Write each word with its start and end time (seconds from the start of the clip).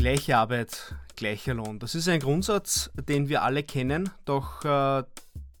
Gleiche 0.00 0.38
Arbeit, 0.38 0.94
gleicher 1.14 1.52
Lohn. 1.52 1.78
Das 1.78 1.94
ist 1.94 2.08
ein 2.08 2.20
Grundsatz, 2.20 2.90
den 3.06 3.28
wir 3.28 3.42
alle 3.42 3.62
kennen, 3.62 4.08
doch 4.24 4.64
äh, 4.64 5.04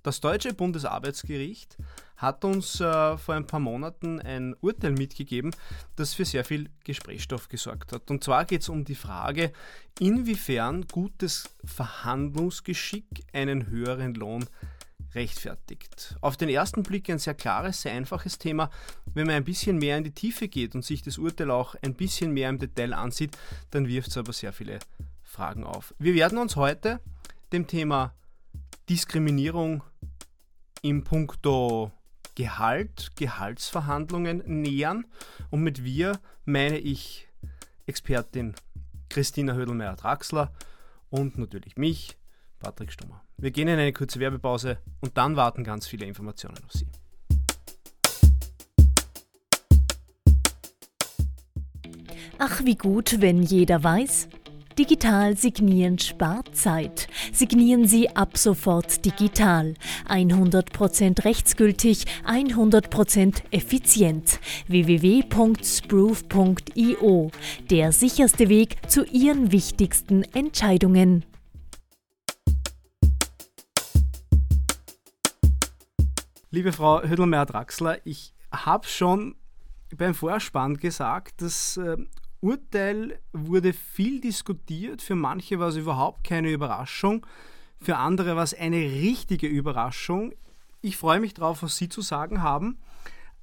das 0.02 0.20
deutsche 0.22 0.54
Bundesarbeitsgericht 0.54 1.76
hat 2.16 2.42
uns 2.46 2.80
äh, 2.80 3.18
vor 3.18 3.34
ein 3.34 3.46
paar 3.46 3.60
Monaten 3.60 4.18
ein 4.18 4.56
Urteil 4.62 4.92
mitgegeben, 4.92 5.54
das 5.94 6.14
für 6.14 6.24
sehr 6.24 6.46
viel 6.46 6.70
Gesprächsstoff 6.84 7.50
gesorgt 7.50 7.92
hat. 7.92 8.10
Und 8.10 8.24
zwar 8.24 8.46
geht 8.46 8.62
es 8.62 8.70
um 8.70 8.86
die 8.86 8.94
Frage, 8.94 9.52
inwiefern 9.98 10.86
gutes 10.90 11.50
Verhandlungsgeschick 11.62 13.26
einen 13.34 13.66
höheren 13.66 14.14
Lohn 14.14 14.46
rechtfertigt. 15.14 16.16
Auf 16.20 16.36
den 16.36 16.48
ersten 16.48 16.82
Blick 16.82 17.10
ein 17.10 17.18
sehr 17.18 17.34
klares, 17.34 17.82
sehr 17.82 17.92
einfaches 17.92 18.38
Thema. 18.38 18.70
Wenn 19.14 19.26
man 19.26 19.36
ein 19.36 19.44
bisschen 19.44 19.78
mehr 19.78 19.98
in 19.98 20.04
die 20.04 20.12
Tiefe 20.12 20.48
geht 20.48 20.74
und 20.74 20.84
sich 20.84 21.02
das 21.02 21.18
Urteil 21.18 21.50
auch 21.50 21.74
ein 21.82 21.94
bisschen 21.94 22.32
mehr 22.32 22.48
im 22.48 22.58
Detail 22.58 22.92
ansieht, 22.92 23.36
dann 23.70 23.88
wirft 23.88 24.08
es 24.08 24.16
aber 24.16 24.32
sehr 24.32 24.52
viele 24.52 24.78
Fragen 25.22 25.64
auf. 25.64 25.94
Wir 25.98 26.14
werden 26.14 26.38
uns 26.38 26.56
heute 26.56 27.00
dem 27.52 27.66
Thema 27.66 28.14
Diskriminierung 28.88 29.82
im 30.82 31.04
Punkto 31.04 31.92
Gehalt, 32.34 33.12
Gehaltsverhandlungen 33.16 34.42
nähern. 34.46 35.04
Und 35.50 35.62
mit 35.62 35.84
wir 35.84 36.18
meine 36.44 36.78
ich 36.78 37.28
Expertin 37.86 38.54
Christina 39.08 39.54
Hödelmeier-Draxler 39.54 40.52
und 41.10 41.36
natürlich 41.38 41.76
mich, 41.76 42.16
Patrick 42.60 42.92
Stummer. 42.92 43.22
Wir 43.36 43.50
gehen 43.50 43.68
in 43.68 43.78
eine 43.78 43.92
kurze 43.92 44.20
Werbepause 44.20 44.78
und 45.00 45.16
dann 45.18 45.36
warten 45.36 45.64
ganz 45.64 45.86
viele 45.86 46.06
Informationen 46.06 46.58
auf 46.64 46.72
Sie. 46.72 46.86
Ach, 52.42 52.64
wie 52.64 52.74
gut, 52.74 53.20
wenn 53.20 53.42
jeder 53.42 53.84
weiß. 53.84 54.30
Digital 54.78 55.36
signieren 55.36 55.98
spart 55.98 56.56
Zeit. 56.56 57.06
Signieren 57.34 57.86
Sie 57.86 58.16
ab 58.16 58.38
sofort 58.38 59.04
digital. 59.04 59.74
100% 60.08 61.26
rechtsgültig, 61.26 62.06
100% 62.26 63.42
effizient. 63.50 64.40
www.sproof.io. 64.68 67.30
Der 67.68 67.92
sicherste 67.92 68.48
Weg 68.48 68.88
zu 68.88 69.04
Ihren 69.04 69.52
wichtigsten 69.52 70.22
Entscheidungen. 70.22 71.26
Liebe 76.50 76.72
Frau 76.72 77.02
Hüttelmeier-Draxler, 77.02 77.98
ich 78.06 78.32
habe 78.50 78.86
schon 78.86 79.34
beim 79.94 80.14
Vorspann 80.14 80.78
gesagt, 80.78 81.42
das 81.42 81.76
äh, 81.76 81.98
Urteil 82.40 83.20
wurde 83.32 83.72
viel 83.72 84.20
diskutiert. 84.20 85.02
Für 85.02 85.14
manche 85.14 85.58
war 85.58 85.68
es 85.68 85.76
überhaupt 85.76 86.24
keine 86.24 86.50
Überraschung, 86.50 87.26
für 87.80 87.96
andere 87.96 88.36
war 88.36 88.42
es 88.42 88.54
eine 88.54 88.76
richtige 88.76 89.46
Überraschung. 89.46 90.32
Ich 90.82 90.96
freue 90.96 91.20
mich 91.20 91.34
darauf, 91.34 91.62
was 91.62 91.76
Sie 91.76 91.88
zu 91.88 92.02
sagen 92.02 92.42
haben. 92.42 92.78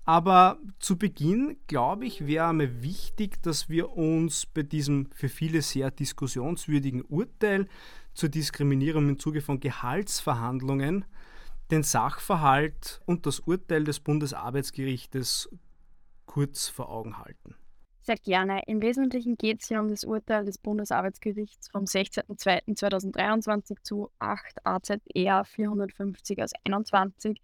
Aber 0.05 0.57
zu 0.79 0.97
Beginn, 0.97 1.57
glaube 1.67 2.05
ich, 2.05 2.27
wäre 2.27 2.53
mir 2.53 2.81
wichtig, 2.81 3.41
dass 3.43 3.67
wir 3.67 3.89
uns 3.97 4.45
bei 4.45 4.63
diesem 4.63 5.09
für 5.11 5.27
viele 5.27 5.61
sehr 5.61 5.91
diskussionswürdigen 5.91 7.01
Urteil 7.01 7.67
zur 8.13 8.29
Diskriminierung 8.29 9.09
im 9.09 9.19
Zuge 9.19 9.41
von 9.41 9.59
Gehaltsverhandlungen 9.59 11.03
den 11.71 11.83
Sachverhalt 11.83 13.01
und 13.05 13.25
das 13.25 13.41
Urteil 13.41 13.83
des 13.83 13.99
Bundesarbeitsgerichtes 13.99 15.49
kurz 16.25 16.69
vor 16.69 16.89
Augen 16.89 17.17
halten. 17.17 17.55
Sehr 18.07 18.15
gerne. 18.15 18.61
Im 18.67 18.81
Wesentlichen 18.81 19.35
geht 19.35 19.61
es 19.61 19.67
hier 19.67 19.81
um 19.81 19.89
das 19.89 20.05
Urteil 20.05 20.45
des 20.45 20.57
Bundesarbeitsgerichts 20.59 21.67
vom 21.67 21.83
16.02.2023 21.83 23.83
zu 23.83 24.09
8 24.19 24.65
AZR 24.65 25.43
450 25.43 26.41
aus 26.41 26.51
21, 26.63 27.41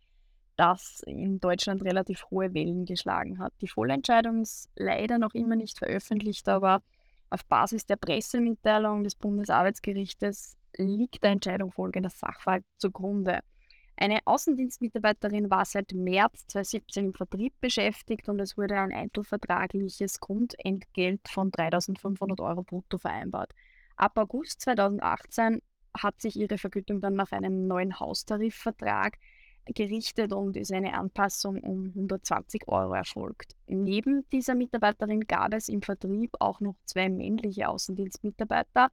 das 0.56 1.04
in 1.06 1.42
Deutschland 1.42 1.84
relativ 1.84 2.28
hohe 2.32 2.54
Wellen 2.54 2.86
geschlagen 2.86 3.40
hat. 3.40 3.52
Die 3.60 3.68
Vollentscheidung 3.68 4.44
ist 4.44 4.70
leider 4.78 5.18
noch 5.18 5.34
immer 5.34 5.58
nicht 5.58 5.80
veröffentlicht, 5.80 6.48
aber 6.48 6.82
auf 7.30 7.44
Basis 7.44 7.86
der 7.86 7.98
Pressemitteilung 7.98 9.04
des 9.04 9.16
Bundesarbeitsgerichtes 9.16 10.56
liegt 10.78 11.26
der 11.26 11.32
Entscheidung 11.32 11.74
folgender 11.74 12.10
Sachverhalt 12.10 12.64
zugrunde. 12.78 13.42
Eine 13.96 14.20
Außendienstmitarbeiterin 14.26 15.50
war 15.50 15.66
seit 15.66 15.94
März 15.94 16.48
2017 16.48 17.06
im 17.06 17.14
Vertrieb 17.14 17.54
beschäftigt 17.62 18.28
und 18.28 18.40
es 18.40 18.58
wurde 18.58 18.78
ein 18.78 18.92
einzelvertragliches 18.92 20.20
Grundentgelt 20.20 21.28
von 21.28 21.52
3.500 21.52 22.44
Euro 22.44 22.64
brutto 22.64 22.98
vereinbart. 22.98 23.54
Ab 23.96 24.18
August 24.18 24.62
2018 24.62 25.62
hat 25.96 26.20
sich 26.20 26.36
ihre 26.36 26.58
Vergütung 26.58 27.02
dann 27.02 27.14
nach 27.14 27.32
einem 27.32 27.68
neuen 27.68 28.00
Haustarifvertrag 28.00 29.18
gerichtet 29.66 30.34
und 30.34 30.58
ist 30.58 30.74
eine 30.74 30.94
Anpassung 30.94 31.60
um 31.62 31.86
120 31.86 32.68
Euro 32.68 32.96
erfolgt. 32.96 33.56
Neben 33.68 34.28
dieser 34.32 34.56
Mitarbeiterin 34.56 35.22
gab 35.22 35.54
es 35.54 35.70
im 35.70 35.82
Vertrieb 35.82 36.32
auch 36.40 36.60
noch 36.60 36.76
zwei 36.86 37.10
männliche 37.10 37.70
Außendienstmitarbeiter, 37.70 38.90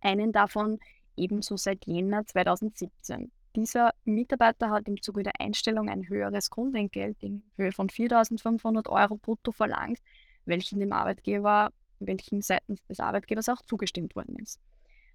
einen 0.00 0.32
davon 0.32 0.78
ebenso 1.16 1.56
seit 1.56 1.84
Jänner 1.86 2.24
2017. 2.26 3.30
Dieser 3.56 3.94
Mitarbeiter 4.04 4.70
hat 4.70 4.88
im 4.88 5.00
Zuge 5.00 5.22
der 5.22 5.40
Einstellung 5.40 5.88
ein 5.88 6.08
höheres 6.08 6.50
Grundentgelt 6.50 7.22
in 7.22 7.44
Höhe 7.56 7.70
von 7.70 7.88
4.500 7.88 8.88
Euro 8.88 9.16
brutto 9.16 9.52
verlangt, 9.52 10.00
welchen 10.44 10.80
dem 10.80 10.92
Arbeitgeber, 10.92 11.70
welchem 12.00 12.42
seitens 12.42 12.84
des 12.86 12.98
Arbeitgebers 12.98 13.48
auch 13.48 13.62
zugestimmt 13.62 14.16
worden 14.16 14.36
ist. 14.40 14.60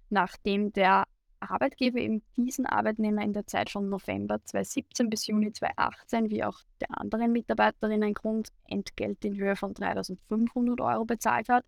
Nachdem 0.08 0.72
der 0.72 1.04
Arbeitgeber 1.40 1.98
eben 1.98 2.22
diesen 2.36 2.64
Arbeitnehmer 2.64 3.22
in 3.22 3.34
der 3.34 3.46
Zeit 3.46 3.68
von 3.68 3.90
November 3.90 4.42
2017 4.42 5.10
bis 5.10 5.26
Juni 5.26 5.52
2018 5.52 6.30
wie 6.30 6.42
auch 6.42 6.60
der 6.80 6.98
anderen 6.98 7.32
Mitarbeiterin 7.32 8.02
ein 8.02 8.14
Grundentgelt 8.14 9.22
in 9.24 9.36
Höhe 9.36 9.56
von 9.56 9.74
3.500 9.74 10.82
Euro 10.82 11.04
bezahlt 11.04 11.50
hat, 11.50 11.64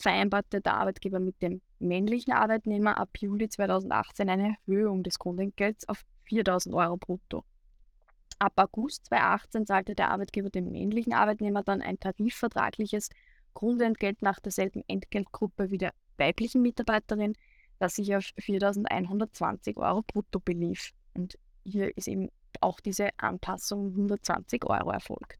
vereinbarte 0.00 0.60
der 0.60 0.74
Arbeitgeber 0.74 1.20
mit 1.20 1.40
dem 1.42 1.60
männlichen 1.78 2.32
Arbeitnehmer 2.32 2.98
ab 2.98 3.10
Juli 3.18 3.48
2018 3.48 4.28
eine 4.28 4.56
Erhöhung 4.66 5.02
des 5.02 5.18
Grundentgelts 5.18 5.88
auf 5.88 6.02
4.000 6.28 6.74
Euro 6.74 6.96
brutto. 6.96 7.44
Ab 8.38 8.54
August 8.56 9.06
2018 9.06 9.66
zahlte 9.66 9.94
der 9.94 10.10
Arbeitgeber 10.10 10.48
dem 10.48 10.72
männlichen 10.72 11.12
Arbeitnehmer 11.12 11.62
dann 11.62 11.82
ein 11.82 12.00
tarifvertragliches 12.00 13.10
Grundentgelt 13.52 14.22
nach 14.22 14.40
derselben 14.40 14.82
Entgeltgruppe 14.86 15.70
wie 15.70 15.78
der 15.78 15.92
weiblichen 16.16 16.62
Mitarbeiterin, 16.62 17.34
das 17.78 17.96
sich 17.96 18.14
auf 18.16 18.24
4.120 18.38 19.76
Euro 19.76 20.02
brutto 20.02 20.40
belief. 20.40 20.92
Und 21.14 21.38
hier 21.64 21.96
ist 21.96 22.08
eben 22.08 22.30
auch 22.60 22.80
diese 22.80 23.08
Anpassung 23.18 23.88
120 23.88 24.64
Euro 24.64 24.90
erfolgt. 24.90 25.38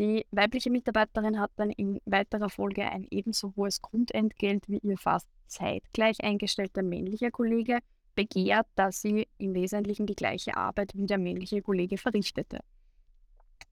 Die 0.00 0.24
weibliche 0.30 0.70
Mitarbeiterin 0.70 1.38
hat 1.38 1.50
dann 1.56 1.68
in 1.68 2.00
weiterer 2.06 2.48
Folge 2.48 2.90
ein 2.90 3.06
ebenso 3.10 3.52
hohes 3.54 3.82
Grundentgelt 3.82 4.66
wie 4.66 4.78
ihr 4.78 4.96
fast 4.96 5.28
zeitgleich 5.46 6.24
eingestellter 6.24 6.82
männlicher 6.82 7.30
Kollege 7.30 7.80
begehrt, 8.14 8.66
dass 8.76 9.02
sie 9.02 9.28
im 9.36 9.52
Wesentlichen 9.52 10.06
die 10.06 10.14
gleiche 10.14 10.56
Arbeit 10.56 10.92
wie 10.94 11.04
der 11.04 11.18
männliche 11.18 11.60
Kollege 11.60 11.98
verrichtete. 11.98 12.60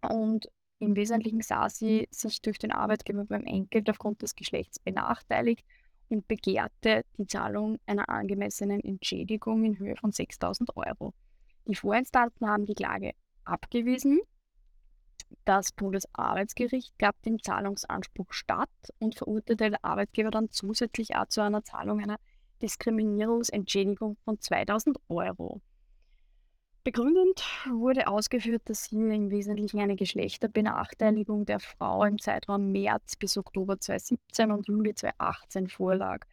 Und 0.03 0.51
im 0.81 0.97
Wesentlichen 0.97 1.41
sah 1.41 1.71
sie 1.71 2.07
sich 2.11 2.43
durch 2.43 2.59
den 2.59 2.73
Arbeitgeber 2.73 3.25
beim 3.25 3.47
Entgelt 3.47 3.89
aufgrund 3.89 4.21
des 4.21 4.37
Geschlechts 4.37 4.79
benachteiligt 4.79 5.65
und 6.11 6.29
begehrte 6.29 7.07
die 7.17 7.27
Zahlung 7.27 7.79
einer 7.87 8.07
angemessenen 8.11 8.81
Entschädigung 8.81 9.65
in 9.65 9.79
Höhe 9.79 9.97
von 9.97 10.13
6000 10.13 10.77
Euro. 10.77 11.15
Die 11.65 11.75
Vorinstanzen 11.75 12.47
haben 12.47 12.67
die 12.67 12.75
Klage 12.75 13.13
abgewiesen 13.45 14.21
das 15.45 15.73
Bundesarbeitsgericht 15.73 16.99
gab 16.99 17.21
dem 17.23 17.43
Zahlungsanspruch 17.43 18.33
statt 18.33 18.69
und 18.99 19.15
verurteilte 19.15 19.71
der 19.71 19.85
Arbeitgeber 19.85 20.31
dann 20.31 20.51
zusätzlich 20.51 21.17
auch 21.17 21.27
zu 21.29 21.41
einer 21.41 21.65
Zahlung 21.65 22.01
einer 22.01 22.19
Diskriminierungsentschädigung 22.63 24.17
von 24.25 24.41
2000 24.41 24.99
Euro. 25.09 25.61
Begründend 26.85 27.43
wurde 27.71 28.09
ausgeführt, 28.09 28.63
dass 28.65 28.85
hier 28.85 29.11
im 29.11 29.31
Wesentlichen 29.31 29.81
eine 29.81 29.97
Geschlechterbenachteiligung 29.97 31.45
der 31.45 31.61
Frau 31.61 32.05
im 32.05 32.19
Zeitraum 32.19 32.73
März 32.73 33.17
bis 33.17 33.37
Oktober 33.37 33.79
2017 33.79 34.51
und 34.51 34.69
Juli 34.69 34.95
2018 34.95 35.69
vorlag. 35.69 36.25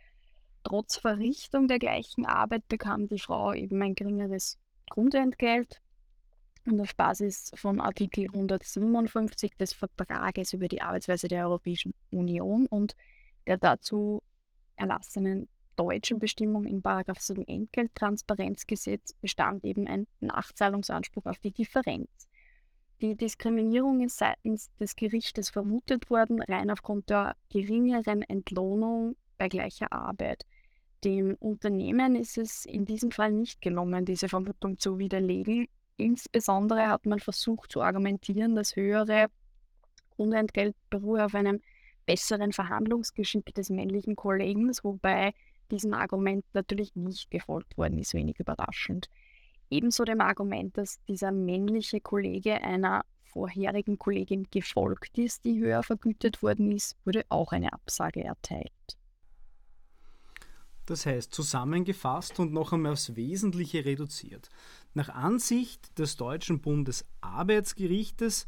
Trotz 0.63 0.98
Verrichtung 0.98 1.68
der 1.68 1.80
gleichen 1.80 2.25
Arbeit 2.25 2.68
bekam 2.68 3.07
die 3.07 3.19
Frau 3.19 3.54
eben 3.54 3.81
ein 3.81 3.95
geringeres 3.95 4.57
Grundentgelt 4.89 5.81
und 6.65 6.81
auf 6.81 6.95
Basis 6.95 7.51
von 7.56 7.79
Artikel 7.79 8.25
157 8.25 9.56
des 9.57 9.73
Vertrages 9.73 10.53
über 10.53 10.67
die 10.67 10.81
Arbeitsweise 10.81 11.27
der 11.27 11.47
Europäischen 11.47 11.94
Union 12.12 12.65
und 12.67 12.95
der 13.47 13.57
dazu 13.57 14.21
erlassenen 14.75 15.47
deutschen 15.75 16.19
Bestimmung 16.19 16.65
im 16.65 16.81
7 16.81 17.47
Entgelttransparenzgesetz 17.47 19.13
bestand 19.13 19.63
eben 19.65 19.88
ein 19.88 20.07
Nachzahlungsanspruch 20.19 21.25
auf 21.25 21.38
die 21.39 21.51
Differenz. 21.51 22.27
Die 23.01 23.15
Diskriminierung 23.15 24.01
ist 24.01 24.18
seitens 24.18 24.73
des 24.79 24.95
Gerichtes 24.95 25.50
vermutet 25.50 26.09
worden, 26.09 26.41
rein 26.41 26.71
aufgrund 26.71 27.09
der 27.09 27.35
geringeren 27.50 28.21
Entlohnung 28.21 29.18
bei 29.38 29.50
gleicher 29.50 29.91
Arbeit. 29.91 30.45
Dem 31.03 31.35
Unternehmen 31.35 32.15
ist 32.15 32.38
es 32.38 32.65
in 32.65 32.85
diesem 32.85 33.11
Fall 33.11 33.33
nicht 33.33 33.61
gelungen, 33.61 34.06
diese 34.06 34.29
Vermutung 34.29 34.79
zu 34.79 34.97
widerlegen. 34.97 35.68
Insbesondere 35.97 36.88
hat 36.88 37.06
man 37.06 37.19
versucht 37.19 37.71
zu 37.71 37.81
argumentieren, 37.81 38.56
dass 38.56 38.75
höhere 38.75 39.27
Grundentgelt 40.15 40.75
beruhe 40.89 41.25
auf 41.25 41.36
einem 41.36 41.62
besseren 42.06 42.51
Verhandlungsgeschick 42.51 43.53
des 43.56 43.69
männlichen 43.69 44.15
Kollegen, 44.15 44.71
wobei 44.83 45.33
diesem 45.71 45.94
Argument 45.94 46.45
natürlich 46.53 46.95
nicht 46.95 47.31
gefolgt 47.31 47.77
worden 47.77 47.97
ist, 47.97 48.13
wenig 48.13 48.39
überraschend. 48.39 49.09
Ebenso 49.69 50.03
dem 50.03 50.21
Argument, 50.21 50.77
dass 50.77 51.03
dieser 51.06 51.31
männliche 51.31 52.00
Kollege 52.00 52.62
einer 52.62 53.03
vorherigen 53.24 53.97
Kollegin 53.97 54.47
gefolgt 54.51 55.18
ist, 55.18 55.44
die 55.44 55.59
höher 55.59 55.83
vergütet 55.83 56.42
worden 56.44 56.71
ist, 56.71 56.95
wurde 57.03 57.25
auch 57.30 57.51
eine 57.51 57.74
Absage 57.74 58.24
erteilt. 58.24 58.71
Das 60.86 61.07
heißt, 61.07 61.33
zusammengefasst 61.33 62.39
und 62.39 62.53
noch 62.53 62.71
einmal 62.71 62.94
aufs 62.94 63.15
Wesentliche 63.15 63.83
reduziert. 63.86 64.50
Nach 64.95 65.09
Ansicht 65.09 66.00
des 66.00 66.15
Deutschen 66.15 66.62
Bundesarbeitsgerichtes 66.62 68.47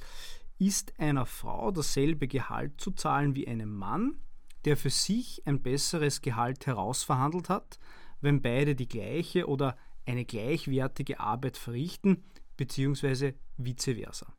ist 0.57 0.97
einer 0.97 1.25
Frau 1.25 1.71
dasselbe 1.71 2.29
Gehalt 2.29 2.79
zu 2.79 2.91
zahlen 2.91 3.35
wie 3.35 3.49
einem 3.49 3.75
Mann, 3.75 4.21
der 4.63 4.77
für 4.77 4.89
sich 4.89 5.45
ein 5.45 5.61
besseres 5.61 6.21
Gehalt 6.21 6.65
herausverhandelt 6.65 7.49
hat, 7.49 7.79
wenn 8.21 8.41
beide 8.41 8.75
die 8.75 8.87
gleiche 8.87 9.47
oder 9.47 9.77
eine 10.05 10.23
gleichwertige 10.23 11.19
Arbeit 11.19 11.57
verrichten, 11.57 12.23
beziehungsweise 12.55 13.33
vice 13.57 13.97
versa. 13.99 14.33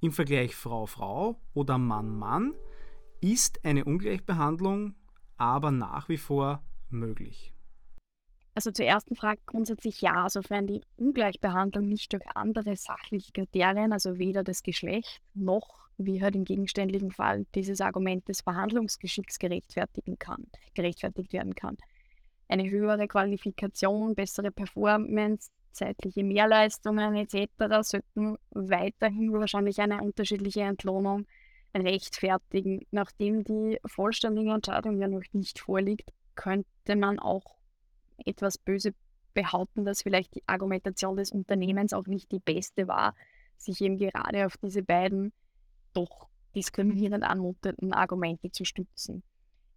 Im 0.00 0.12
Vergleich 0.12 0.54
Frau-Frau 0.54 1.40
oder 1.54 1.76
Mann-Mann 1.76 2.54
ist 3.20 3.64
eine 3.64 3.84
Ungleichbehandlung 3.84 4.94
aber 5.38 5.72
nach 5.72 6.08
wie 6.08 6.18
vor 6.18 6.62
möglich. 6.88 7.52
Also 8.58 8.72
zur 8.72 8.86
ersten 8.86 9.14
Frage 9.14 9.40
grundsätzlich 9.46 10.00
ja, 10.00 10.28
sofern 10.28 10.66
die 10.66 10.80
Ungleichbehandlung 10.96 11.86
nicht 11.86 12.12
durch 12.12 12.24
andere 12.34 12.74
sachliche 12.74 13.30
Kriterien, 13.30 13.92
also 13.92 14.18
weder 14.18 14.42
das 14.42 14.64
Geschlecht 14.64 15.20
noch, 15.32 15.88
wie 15.96 16.20
halt 16.20 16.34
im 16.34 16.44
gegenständlichen 16.44 17.12
Fall, 17.12 17.46
dieses 17.54 17.80
Argument 17.80 18.26
des 18.26 18.40
Verhandlungsgeschicks 18.40 19.38
gerechtfertigen 19.38 20.18
kann, 20.18 20.48
gerechtfertigt 20.74 21.32
werden 21.32 21.54
kann. 21.54 21.76
Eine 22.48 22.68
höhere 22.68 23.06
Qualifikation, 23.06 24.16
bessere 24.16 24.50
Performance, 24.50 25.50
zeitliche 25.70 26.24
Mehrleistungen 26.24 27.14
etc. 27.14 27.46
sollten 27.82 28.38
weiterhin 28.50 29.32
wahrscheinlich 29.34 29.80
eine 29.80 30.02
unterschiedliche 30.02 30.62
Entlohnung 30.62 31.26
rechtfertigen. 31.76 32.80
Nachdem 32.90 33.44
die 33.44 33.78
vollständige 33.86 34.50
Entscheidung 34.50 35.00
ja 35.00 35.06
noch 35.06 35.22
nicht 35.30 35.60
vorliegt, 35.60 36.10
könnte 36.34 36.96
man 36.96 37.20
auch 37.20 37.57
etwas 38.24 38.58
böse 38.58 38.94
behaupten, 39.34 39.84
dass 39.84 40.02
vielleicht 40.02 40.34
die 40.34 40.42
Argumentation 40.46 41.16
des 41.16 41.30
Unternehmens 41.30 41.92
auch 41.92 42.06
nicht 42.06 42.32
die 42.32 42.40
beste 42.40 42.88
war, 42.88 43.14
sich 43.56 43.80
eben 43.80 43.98
gerade 43.98 44.46
auf 44.46 44.56
diese 44.56 44.82
beiden 44.82 45.32
doch 45.92 46.28
diskriminierend 46.54 47.24
anmutenden 47.24 47.92
Argumente 47.92 48.50
zu 48.50 48.64
stützen. 48.64 49.22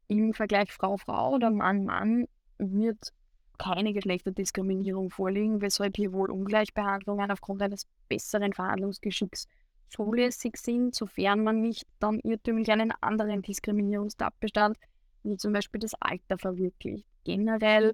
Im 0.07 0.33
Vergleich 0.33 0.71
Frau-Frau 0.71 1.35
oder 1.35 1.51
Mann-Mann 1.51 2.27
wird 2.57 3.13
keine 3.57 3.93
Geschlechterdiskriminierung 3.93 5.11
vorliegen, 5.11 5.61
weshalb 5.61 5.95
hier 5.95 6.11
wohl 6.13 6.31
Ungleichbehandlungen 6.31 7.29
aufgrund 7.29 7.61
eines 7.61 7.85
besseren 8.09 8.53
Verhandlungsgeschicks 8.53 9.47
zulässig 9.89 10.57
sind, 10.57 10.95
sofern 10.95 11.43
man 11.43 11.61
nicht 11.61 11.85
dann 11.99 12.19
irrtümlich 12.19 12.71
einen 12.71 12.91
anderen 13.01 13.41
Diskriminierungstatbestand, 13.41 14.77
wie 15.23 15.37
zum 15.37 15.53
Beispiel 15.53 15.79
das 15.79 15.93
Alter, 15.99 16.37
verwirklicht. 16.37 17.05
Generell 17.23 17.93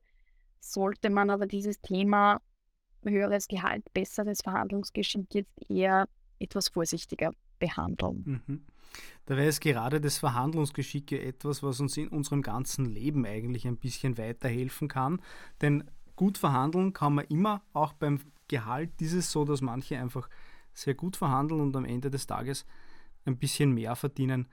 sollte 0.60 1.10
man 1.10 1.30
aber 1.30 1.48
dieses 1.48 1.80
Thema 1.82 2.42
höheres 3.04 3.48
Gehalt, 3.48 3.84
besseres 3.94 4.42
Verhandlungsgeschick 4.42 5.34
jetzt 5.34 5.70
eher 5.70 6.08
etwas 6.40 6.70
vorsichtiger 6.70 7.32
behandeln. 7.60 8.42
Mhm. 8.48 8.62
Dabei 9.26 9.48
ist 9.48 9.62
gerade 9.62 10.00
das 10.00 10.18
Verhandlungsgeschick 10.18 11.12
etwas, 11.12 11.62
was 11.62 11.80
uns 11.80 11.98
in 11.98 12.08
unserem 12.08 12.42
ganzen 12.42 12.86
Leben 12.86 13.26
eigentlich 13.26 13.68
ein 13.68 13.78
bisschen 13.78 14.18
weiterhelfen 14.18 14.88
kann. 14.88 15.22
Denn 15.62 15.84
gut 16.16 16.38
verhandeln 16.38 16.94
kann 16.94 17.16
man 17.16 17.26
immer, 17.26 17.62
auch 17.74 17.94
beim 17.94 18.20
Gehalt 18.48 19.02
ist 19.02 19.14
es 19.14 19.32
so, 19.32 19.44
dass 19.44 19.62
manche 19.62 20.00
einfach 20.00 20.30
sehr 20.74 20.94
gut 20.94 21.18
verhandeln 21.18 21.60
und 21.62 21.76
am 21.76 21.86
Ende 21.86 22.10
des 22.10 22.28
Tages 22.28 22.66
ein 23.26 23.38
bisschen 23.38 23.74
mehr 23.74 23.96
verdienen 23.96 24.48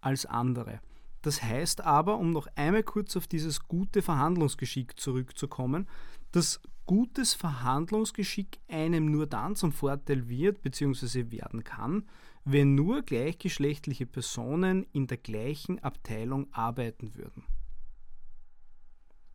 als 0.00 0.26
andere. 0.26 0.80
Das 1.26 1.42
heißt 1.42 1.80
aber, 1.80 2.18
um 2.18 2.30
noch 2.30 2.46
einmal 2.54 2.84
kurz 2.84 3.16
auf 3.16 3.26
dieses 3.26 3.66
gute 3.66 4.00
Verhandlungsgeschick 4.00 4.96
zurückzukommen, 4.96 5.88
dass 6.30 6.60
gutes 6.86 7.34
Verhandlungsgeschick 7.34 8.60
einem 8.68 9.10
nur 9.10 9.26
dann 9.26 9.56
zum 9.56 9.72
Vorteil 9.72 10.28
wird 10.28 10.62
bzw. 10.62 11.32
werden 11.32 11.64
kann, 11.64 12.04
wenn 12.44 12.76
nur 12.76 13.02
gleichgeschlechtliche 13.02 14.06
Personen 14.06 14.86
in 14.92 15.08
der 15.08 15.16
gleichen 15.16 15.80
Abteilung 15.80 16.46
arbeiten 16.52 17.16
würden. 17.16 17.42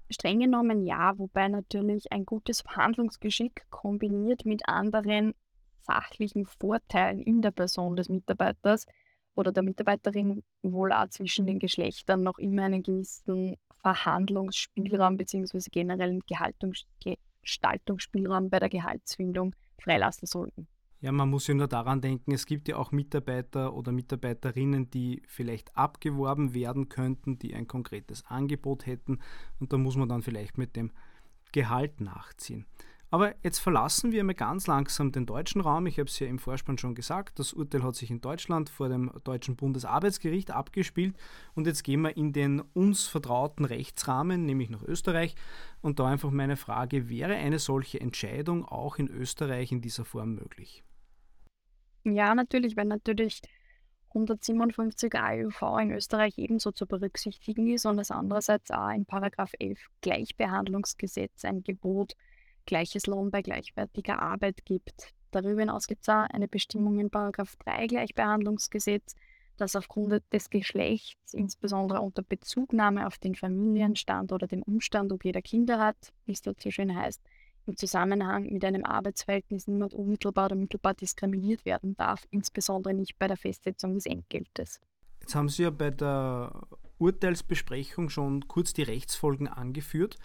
Streng 0.09 0.39
genommen 0.39 0.85
ja, 0.85 1.19
wobei 1.19 1.49
natürlich 1.49 2.09
ein 2.13 2.25
gutes 2.25 2.61
Verhandlungsgeschick 2.61 3.65
kombiniert 3.69 4.45
mit 4.45 4.65
anderen 4.65 5.35
sachlichen 5.81 6.45
Vorteilen 6.45 7.19
in 7.19 7.41
der 7.41 7.51
Person 7.51 7.97
des 7.97 8.07
Mitarbeiters 8.07 8.85
oder 9.41 9.51
der 9.51 9.63
Mitarbeiterin 9.63 10.43
wohl 10.61 10.93
auch 10.93 11.09
zwischen 11.09 11.45
den 11.45 11.59
Geschlechtern 11.59 12.23
noch 12.23 12.37
immer 12.37 12.63
einen 12.63 12.83
gewissen 12.83 13.57
Verhandlungsspielraum 13.81 15.17
bzw. 15.17 15.59
generellen 15.71 16.21
Gestaltungsspielraum 17.41 18.49
bei 18.49 18.59
der 18.59 18.69
Gehaltsfindung 18.69 19.53
freilassen 19.81 20.27
sollten. 20.27 20.67
Ja, 21.01 21.11
man 21.11 21.29
muss 21.29 21.47
ja 21.47 21.55
nur 21.55 21.67
daran 21.67 21.99
denken, 21.99 22.31
es 22.31 22.45
gibt 22.45 22.67
ja 22.67 22.77
auch 22.77 22.91
Mitarbeiter 22.91 23.73
oder 23.73 23.91
Mitarbeiterinnen, 23.91 24.91
die 24.91 25.23
vielleicht 25.25 25.75
abgeworben 25.75 26.53
werden 26.53 26.89
könnten, 26.89 27.39
die 27.39 27.55
ein 27.55 27.67
konkretes 27.67 28.23
Angebot 28.27 28.85
hätten 28.85 29.17
und 29.59 29.73
da 29.73 29.77
muss 29.79 29.95
man 29.95 30.07
dann 30.07 30.21
vielleicht 30.21 30.59
mit 30.59 30.75
dem 30.75 30.91
Gehalt 31.51 32.01
nachziehen. 32.01 32.67
Aber 33.13 33.35
jetzt 33.43 33.59
verlassen 33.59 34.13
wir 34.13 34.23
mal 34.23 34.33
ganz 34.33 34.67
langsam 34.67 35.11
den 35.11 35.25
deutschen 35.25 35.59
Raum. 35.59 35.85
Ich 35.85 35.99
habe 35.99 36.07
es 36.07 36.17
ja 36.19 36.27
im 36.27 36.39
Vorspann 36.39 36.77
schon 36.77 36.95
gesagt. 36.95 37.39
Das 37.39 37.51
Urteil 37.51 37.83
hat 37.83 37.95
sich 37.95 38.09
in 38.09 38.21
Deutschland 38.21 38.69
vor 38.69 38.87
dem 38.87 39.11
deutschen 39.25 39.57
Bundesarbeitsgericht 39.57 40.51
abgespielt. 40.51 41.17
Und 41.53 41.67
jetzt 41.67 41.83
gehen 41.83 42.01
wir 42.03 42.15
in 42.15 42.31
den 42.31 42.61
uns 42.73 43.07
vertrauten 43.07 43.65
Rechtsrahmen, 43.65 44.45
nämlich 44.45 44.69
nach 44.69 44.81
Österreich. 44.83 45.35
Und 45.81 45.99
da 45.99 46.07
einfach 46.07 46.31
meine 46.31 46.55
Frage, 46.55 47.09
wäre 47.09 47.35
eine 47.35 47.59
solche 47.59 47.99
Entscheidung 47.99 48.63
auch 48.63 48.97
in 48.97 49.09
Österreich 49.09 49.73
in 49.73 49.81
dieser 49.81 50.05
Form 50.05 50.35
möglich? 50.35 50.85
Ja, 52.05 52.33
natürlich, 52.33 52.77
weil 52.77 52.85
natürlich 52.85 53.41
157 54.15 55.13
AUV 55.15 55.81
in 55.81 55.91
Österreich 55.91 56.37
ebenso 56.37 56.71
zu 56.71 56.87
berücksichtigen 56.87 57.67
ist 57.67 57.85
und 57.85 57.99
es 57.99 58.09
andererseits 58.09 58.71
auch 58.71 58.89
in 58.89 59.05
Paragraph 59.05 59.51
11 59.59 59.79
Gleichbehandlungsgesetz 59.99 61.43
ein 61.43 61.61
Gebot 61.61 62.13
gleiches 62.65 63.07
Lohn 63.07 63.31
bei 63.31 63.41
gleichwertiger 63.41 64.21
Arbeit 64.21 64.65
gibt. 64.65 65.13
Darüber 65.31 65.61
hinaus 65.61 65.87
gibt 65.87 66.01
es 66.03 66.09
auch 66.09 66.25
eine 66.29 66.47
Bestimmung 66.47 66.99
in 66.99 67.09
Paragraph 67.09 67.55
3 67.57 67.87
Gleichbehandlungsgesetz, 67.87 69.15
dass 69.57 69.75
aufgrund 69.75 70.23
des 70.33 70.49
Geschlechts, 70.49 71.33
insbesondere 71.33 72.01
unter 72.01 72.23
Bezugnahme 72.23 73.07
auf 73.07 73.17
den 73.17 73.35
Familienstand 73.35 74.31
oder 74.31 74.47
den 74.47 74.63
Umstand, 74.63 75.11
ob 75.11 75.23
jeder 75.23 75.41
Kinder 75.41 75.79
hat, 75.79 76.13
wie 76.25 76.33
es 76.33 76.41
dort 76.41 76.61
so 76.61 76.71
schön 76.71 76.95
heißt, 76.95 77.21
im 77.67 77.77
Zusammenhang 77.77 78.51
mit 78.51 78.65
einem 78.65 78.85
Arbeitsverhältnis 78.85 79.67
niemand 79.67 79.93
unmittelbar 79.93 80.45
oder 80.45 80.55
mittelbar 80.55 80.95
diskriminiert 80.95 81.63
werden 81.63 81.95
darf, 81.95 82.25
insbesondere 82.31 82.93
nicht 82.93 83.19
bei 83.19 83.27
der 83.27 83.37
Festsetzung 83.37 83.93
des 83.93 84.05
Entgeltes. 84.05 84.79
Jetzt 85.21 85.35
haben 85.35 85.49
Sie 85.49 85.63
ja 85.63 85.69
bei 85.69 85.91
der 85.91 86.67
Urteilsbesprechung 86.97 88.09
schon 88.09 88.47
kurz 88.47 88.73
die 88.73 88.83
Rechtsfolgen 88.83 89.47
angeführt. 89.47 90.17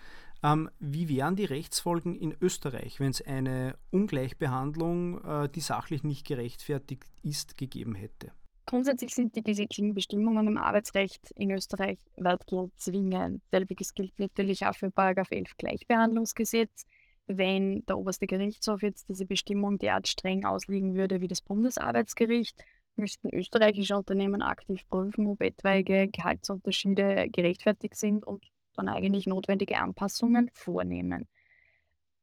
Ähm, 0.46 0.70
wie 0.78 1.08
wären 1.08 1.34
die 1.34 1.44
Rechtsfolgen 1.44 2.14
in 2.14 2.36
Österreich, 2.40 3.00
wenn 3.00 3.10
es 3.10 3.20
eine 3.20 3.76
Ungleichbehandlung, 3.90 5.24
äh, 5.24 5.48
die 5.48 5.60
sachlich 5.60 6.04
nicht 6.04 6.24
gerechtfertigt 6.24 7.04
ist, 7.24 7.58
gegeben 7.58 7.96
hätte? 7.96 8.30
Grundsätzlich 8.64 9.12
sind 9.12 9.34
die 9.34 9.42
gesetzlichen 9.42 9.94
Bestimmungen 9.94 10.46
im 10.46 10.56
Arbeitsrecht 10.56 11.32
in 11.32 11.50
Österreich 11.50 11.98
weitgehend 12.16 12.72
zwingend. 12.78 13.42
Selbiges 13.50 13.92
gilt 13.94 14.16
natürlich 14.18 14.64
auch 14.66 14.74
für 14.76 14.90
Paragraph 14.90 15.32
11 15.32 15.56
Gleichbehandlungsgesetz. 15.56 16.84
Wenn 17.26 17.84
der 17.86 17.98
oberste 17.98 18.28
Gerichtshof 18.28 18.82
jetzt 18.82 19.08
diese 19.08 19.26
Bestimmung 19.26 19.78
derart 19.78 20.06
streng 20.06 20.44
auslegen 20.44 20.94
würde 20.94 21.20
wie 21.20 21.28
das 21.28 21.42
Bundesarbeitsgericht, 21.42 22.56
müssten 22.94 23.34
österreichische 23.34 23.96
Unternehmen 23.96 24.42
aktiv 24.42 24.88
prüfen, 24.88 25.26
ob 25.26 25.40
etwaige 25.42 26.08
Gehaltsunterschiede 26.08 27.28
gerechtfertigt 27.30 27.96
sind 27.96 28.24
und 28.24 28.44
dann 28.76 28.88
eigentlich 28.88 29.26
notwendige 29.26 29.78
Anpassungen 29.78 30.50
vornehmen. 30.52 31.26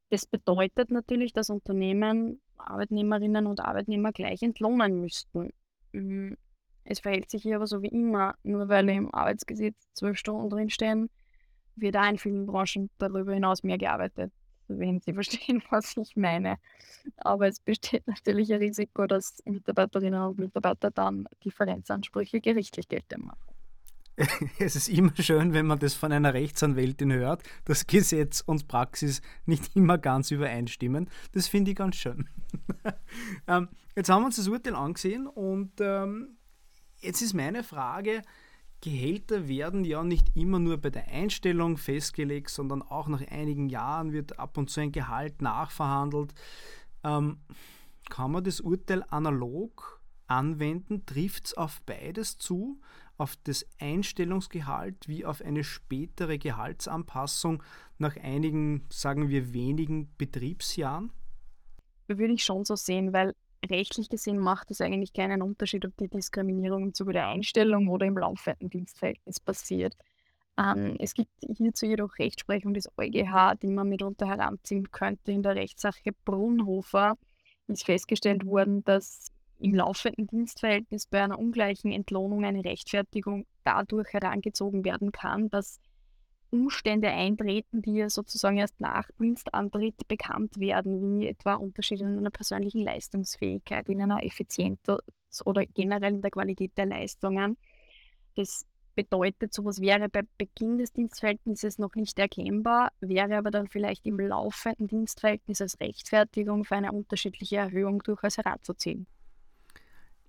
Das 0.09 0.25
bedeutet 0.25 0.91
natürlich, 0.91 1.33
dass 1.33 1.49
Unternehmen 1.49 2.39
Arbeitnehmerinnen 2.57 3.47
und 3.47 3.59
Arbeitnehmer 3.59 4.11
gleich 4.11 4.41
entlohnen 4.43 4.99
müssten. 4.99 5.51
Mhm. 5.91 6.37
Es 6.85 6.99
verhält 6.99 7.29
sich 7.29 7.43
hier 7.43 7.55
aber 7.55 7.67
so 7.67 7.81
wie 7.81 7.87
immer, 7.87 8.35
nur 8.43 8.67
weil 8.67 8.89
im 8.89 9.13
Arbeitsgesetz 9.13 9.75
zwölf 9.93 10.17
Stunden 10.17 10.49
drinstehen, 10.49 11.09
wird 11.75 11.95
auch 11.97 12.09
in 12.09 12.17
vielen 12.17 12.45
Branchen 12.45 12.89
darüber 12.97 13.33
hinaus 13.33 13.63
mehr 13.63 13.77
gearbeitet, 13.77 14.31
wenn 14.67 14.99
Sie 14.99 15.13
verstehen, 15.13 15.63
was 15.69 15.95
ich 15.97 16.15
meine. 16.15 16.57
Aber 17.17 17.47
es 17.47 17.59
besteht 17.59 18.05
natürlich 18.07 18.53
ein 18.53 18.59
Risiko, 18.59 19.07
dass 19.07 19.41
Mitarbeiterinnen 19.45 20.21
und 20.21 20.39
Mitarbeiter 20.39 20.91
dann 20.91 21.25
Differenzansprüche 21.43 22.41
gerichtlich 22.41 22.87
geltend 22.87 23.25
machen. 23.25 23.52
es 24.59 24.75
ist 24.75 24.89
immer 24.89 25.13
schön, 25.19 25.53
wenn 25.53 25.65
man 25.65 25.79
das 25.79 25.95
von 25.95 26.11
einer 26.11 26.33
Rechtsanwältin 26.33 27.11
hört, 27.11 27.43
dass 27.65 27.87
Gesetz 27.87 28.41
und 28.41 28.67
Praxis 28.67 29.21
nicht 29.45 29.71
immer 29.75 29.97
ganz 29.97 30.31
übereinstimmen. 30.31 31.09
Das 31.31 31.47
finde 31.47 31.71
ich 31.71 31.77
ganz 31.77 31.95
schön. 31.95 32.29
ähm, 33.47 33.69
jetzt 33.95 34.09
haben 34.09 34.21
wir 34.21 34.27
uns 34.27 34.35
das 34.35 34.47
Urteil 34.47 34.75
angesehen 34.75 35.27
und 35.27 35.71
ähm, 35.79 36.37
jetzt 37.01 37.21
ist 37.21 37.33
meine 37.33 37.63
Frage, 37.63 38.21
Gehälter 38.81 39.47
werden 39.47 39.85
ja 39.85 40.03
nicht 40.03 40.35
immer 40.35 40.59
nur 40.59 40.77
bei 40.77 40.89
der 40.89 41.07
Einstellung 41.07 41.77
festgelegt, 41.77 42.49
sondern 42.49 42.81
auch 42.81 43.07
nach 43.07 43.25
einigen 43.27 43.69
Jahren 43.69 44.11
wird 44.11 44.39
ab 44.39 44.57
und 44.57 44.69
zu 44.69 44.81
ein 44.81 44.91
Gehalt 44.91 45.41
nachverhandelt. 45.41 46.33
Ähm, 47.03 47.37
kann 48.09 48.31
man 48.31 48.43
das 48.43 48.59
Urteil 48.59 49.03
analog 49.09 50.02
anwenden? 50.27 51.05
Trifft 51.05 51.47
es 51.47 51.53
auf 51.53 51.81
beides 51.85 52.37
zu? 52.37 52.79
auf 53.17 53.35
das 53.43 53.65
Einstellungsgehalt 53.79 55.07
wie 55.07 55.25
auf 55.25 55.41
eine 55.41 55.63
spätere 55.63 56.37
Gehaltsanpassung 56.37 57.61
nach 57.97 58.17
einigen, 58.17 58.85
sagen 58.89 59.29
wir, 59.29 59.53
wenigen 59.53 60.13
Betriebsjahren? 60.17 61.11
Würde 62.07 62.33
ich 62.33 62.43
schon 62.43 62.65
so 62.65 62.75
sehen, 62.75 63.13
weil 63.13 63.33
rechtlich 63.69 64.09
gesehen 64.09 64.37
macht 64.37 64.71
es 64.71 64.81
eigentlich 64.81 65.13
keinen 65.13 65.41
Unterschied, 65.41 65.85
ob 65.85 65.95
die 65.97 66.09
Diskriminierung 66.09 66.83
im 66.83 66.93
Zuge 66.93 67.13
der 67.13 67.27
Einstellung 67.27 67.87
oder 67.87 68.05
im 68.05 68.17
laufenden 68.17 68.69
Dienstverhältnis 68.69 69.39
passiert. 69.39 69.95
Ähm, 70.57 70.97
es 70.99 71.13
gibt 71.13 71.31
hierzu 71.39 71.85
jedoch 71.85 72.19
Rechtsprechung 72.19 72.73
des 72.73 72.89
EuGH, 72.97 73.55
die 73.61 73.67
man 73.67 73.89
mitunter 73.89 74.27
heranziehen 74.27 74.91
könnte. 74.91 75.31
In 75.31 75.43
der 75.43 75.55
Rechtssache 75.55 76.11
Brunhofer 76.25 77.17
ist 77.67 77.85
festgestellt 77.85 78.45
worden, 78.45 78.83
dass 78.83 79.31
im 79.63 79.75
laufenden 79.75 80.27
Dienstverhältnis 80.27 81.07
bei 81.07 81.23
einer 81.23 81.39
ungleichen 81.39 81.91
Entlohnung 81.91 82.43
eine 82.43 82.65
Rechtfertigung 82.65 83.45
dadurch 83.63 84.11
herangezogen 84.11 84.83
werden 84.83 85.13
kann, 85.13 85.49
dass 85.49 85.79
Umstände 86.49 87.07
eintreten, 87.07 87.81
die 87.81 87.93
ja 87.93 88.09
sozusagen 88.09 88.57
erst 88.57 88.79
nach 88.79 89.09
Dienstantritt 89.19 90.07
bekannt 90.07 90.59
werden, 90.59 91.19
wie 91.19 91.27
etwa 91.27 91.55
Unterschiede 91.55 92.03
in 92.03 92.17
einer 92.17 92.29
persönlichen 92.29 92.81
Leistungsfähigkeit, 92.81 93.87
in 93.87 94.01
einer 94.01 94.23
Effizienz 94.23 94.79
oder 95.45 95.65
generell 95.65 96.15
in 96.15 96.21
der 96.21 96.31
Qualität 96.31 96.77
der 96.77 96.85
Leistungen. 96.85 97.57
Das 98.35 98.67
bedeutet, 98.95 99.53
sowas 99.53 99.79
wäre 99.79 100.09
bei 100.09 100.23
Beginn 100.37 100.77
des 100.77 100.91
Dienstverhältnisses 100.91 101.79
noch 101.79 101.95
nicht 101.95 102.19
erkennbar, 102.19 102.91
wäre 102.99 103.37
aber 103.37 103.49
dann 103.49 103.67
vielleicht 103.67 104.05
im 104.05 104.19
laufenden 104.19 104.87
Dienstverhältnis 104.87 105.61
als 105.61 105.79
Rechtfertigung 105.79 106.65
für 106.65 106.75
eine 106.75 106.91
unterschiedliche 106.91 107.55
Erhöhung 107.55 108.03
durchaus 108.03 108.37
heranzuziehen. 108.37 109.07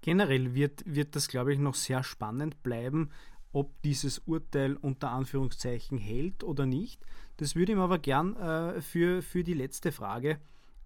Generell 0.04 0.52
wird, 0.52 0.82
wird 0.84 1.16
das, 1.16 1.28
glaube 1.28 1.54
ich, 1.54 1.58
noch 1.58 1.74
sehr 1.74 2.04
spannend 2.04 2.62
bleiben, 2.62 3.08
ob 3.54 3.80
dieses 3.80 4.18
Urteil 4.18 4.76
unter 4.76 5.08
Anführungszeichen 5.08 5.96
hält 5.96 6.44
oder 6.44 6.66
nicht. 6.66 7.00
Das 7.38 7.56
würde 7.56 7.72
ich 7.72 7.78
mir 7.78 7.84
aber 7.84 7.98
gern 7.98 8.36
äh, 8.36 8.82
für, 8.82 9.22
für 9.22 9.42
die 9.42 9.54
letzte 9.54 9.92
Frage 9.92 10.40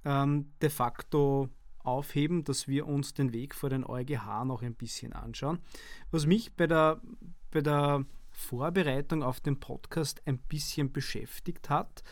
ähm, 0.04 0.52
de 0.62 0.70
facto 0.70 1.48
aufheben, 1.80 2.44
dass 2.44 2.68
wir 2.68 2.87
uns 2.87 3.12
den 3.12 3.32
Weg 3.32 3.56
vor 3.56 3.70
den 3.70 3.84
EuGH 3.84 4.44
noch 4.44 4.62
ein 4.62 4.76
bisschen 4.76 5.12
anschauen. 5.12 5.58
Was 6.12 6.26
mich 6.26 6.54
bei 6.54 6.68
der, 6.68 7.00
bei 7.50 7.60
der 7.60 8.04
Vorbereitung 8.30 9.25
auf 9.25 9.40
den 9.40 9.58
Podcast 9.58 10.22
ein 10.28 10.38
bisschen 10.38 10.92
beschäftigt 10.92 11.70
hat, 11.70 12.04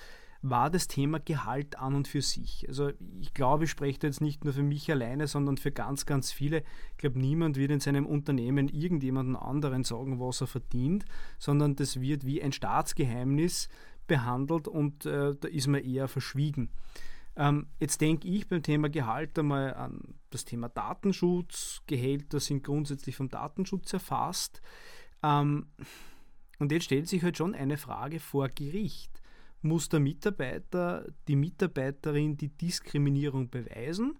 war 0.50 0.71
das 0.71 0.88
Thema 0.88 1.19
Gehalt 1.19 1.79
an 1.79 1.95
und 1.95 2.09
für 2.09 2.23
sich. 2.23 2.65
Also 2.69 2.91
ich 3.21 3.35
glaube, 3.35 3.65
ich 3.65 3.71
spreche 3.71 4.00
jetzt 4.03 4.21
nicht 4.21 4.45
nur 4.45 4.53
für 4.53 4.62
mich 4.62 4.91
alleine, 4.91 5.26
sondern 5.26 5.57
für 5.57 5.73
ganz, 5.73 6.07
ganz 6.07 6.33
viele. 6.33 6.62
Ich 6.93 6.99
glaube, 6.99 7.19
niemand 7.19 7.57
wird 7.57 7.71
in 7.71 7.81
seinem 7.81 8.07
Unternehmen 8.07 8.69
irgendjemanden 8.69 9.37
anderen 9.37 9.85
sagen, 9.85 10.21
was 10.21 10.41
er 10.41 10.47
verdient, 10.47 11.05
sondern 11.38 11.76
das 11.76 12.00
wird 12.00 12.25
wie 12.26 12.43
ein 12.43 12.53
Staatsgeheimnis 12.53 13.69
behandelt 14.07 14.69
und 14.69 15.07
äh, 15.07 15.35
da 15.35 15.49
ist 15.49 15.67
man 15.67 15.83
eher 15.83 16.09
verschwiegen. 16.09 16.71
Ähm, 17.37 17.67
jetzt 17.81 18.00
denke 18.00 18.29
ich 18.29 18.49
beim 18.49 18.62
Thema 18.62 18.88
Gehalt 18.88 19.38
einmal 19.38 19.75
an 19.75 20.15
das 20.31 20.45
Thema 20.45 20.69
Datenschutz. 20.69 21.83
Gehälter 21.87 22.41
sind 22.41 22.65
grundsätzlich 22.65 23.17
vom 23.17 23.29
Datenschutz 23.29 23.93
erfasst. 23.93 24.62
Ähm, 25.23 25.67
und 26.59 26.73
jetzt 26.73 26.85
stellt 26.85 27.09
sich 27.09 27.23
halt 27.23 27.37
schon 27.37 27.55
eine 27.55 27.76
Frage 27.76 28.21
vor 28.21 28.49
Gericht 28.49 29.21
muss 29.66 29.88
der 29.88 30.00
Mitarbeiter, 30.00 31.06
die 31.28 31.37
Mitarbeiterin 31.37 32.37
die 32.37 32.49
Diskriminierung 32.49 33.50
beweisen. 33.50 34.18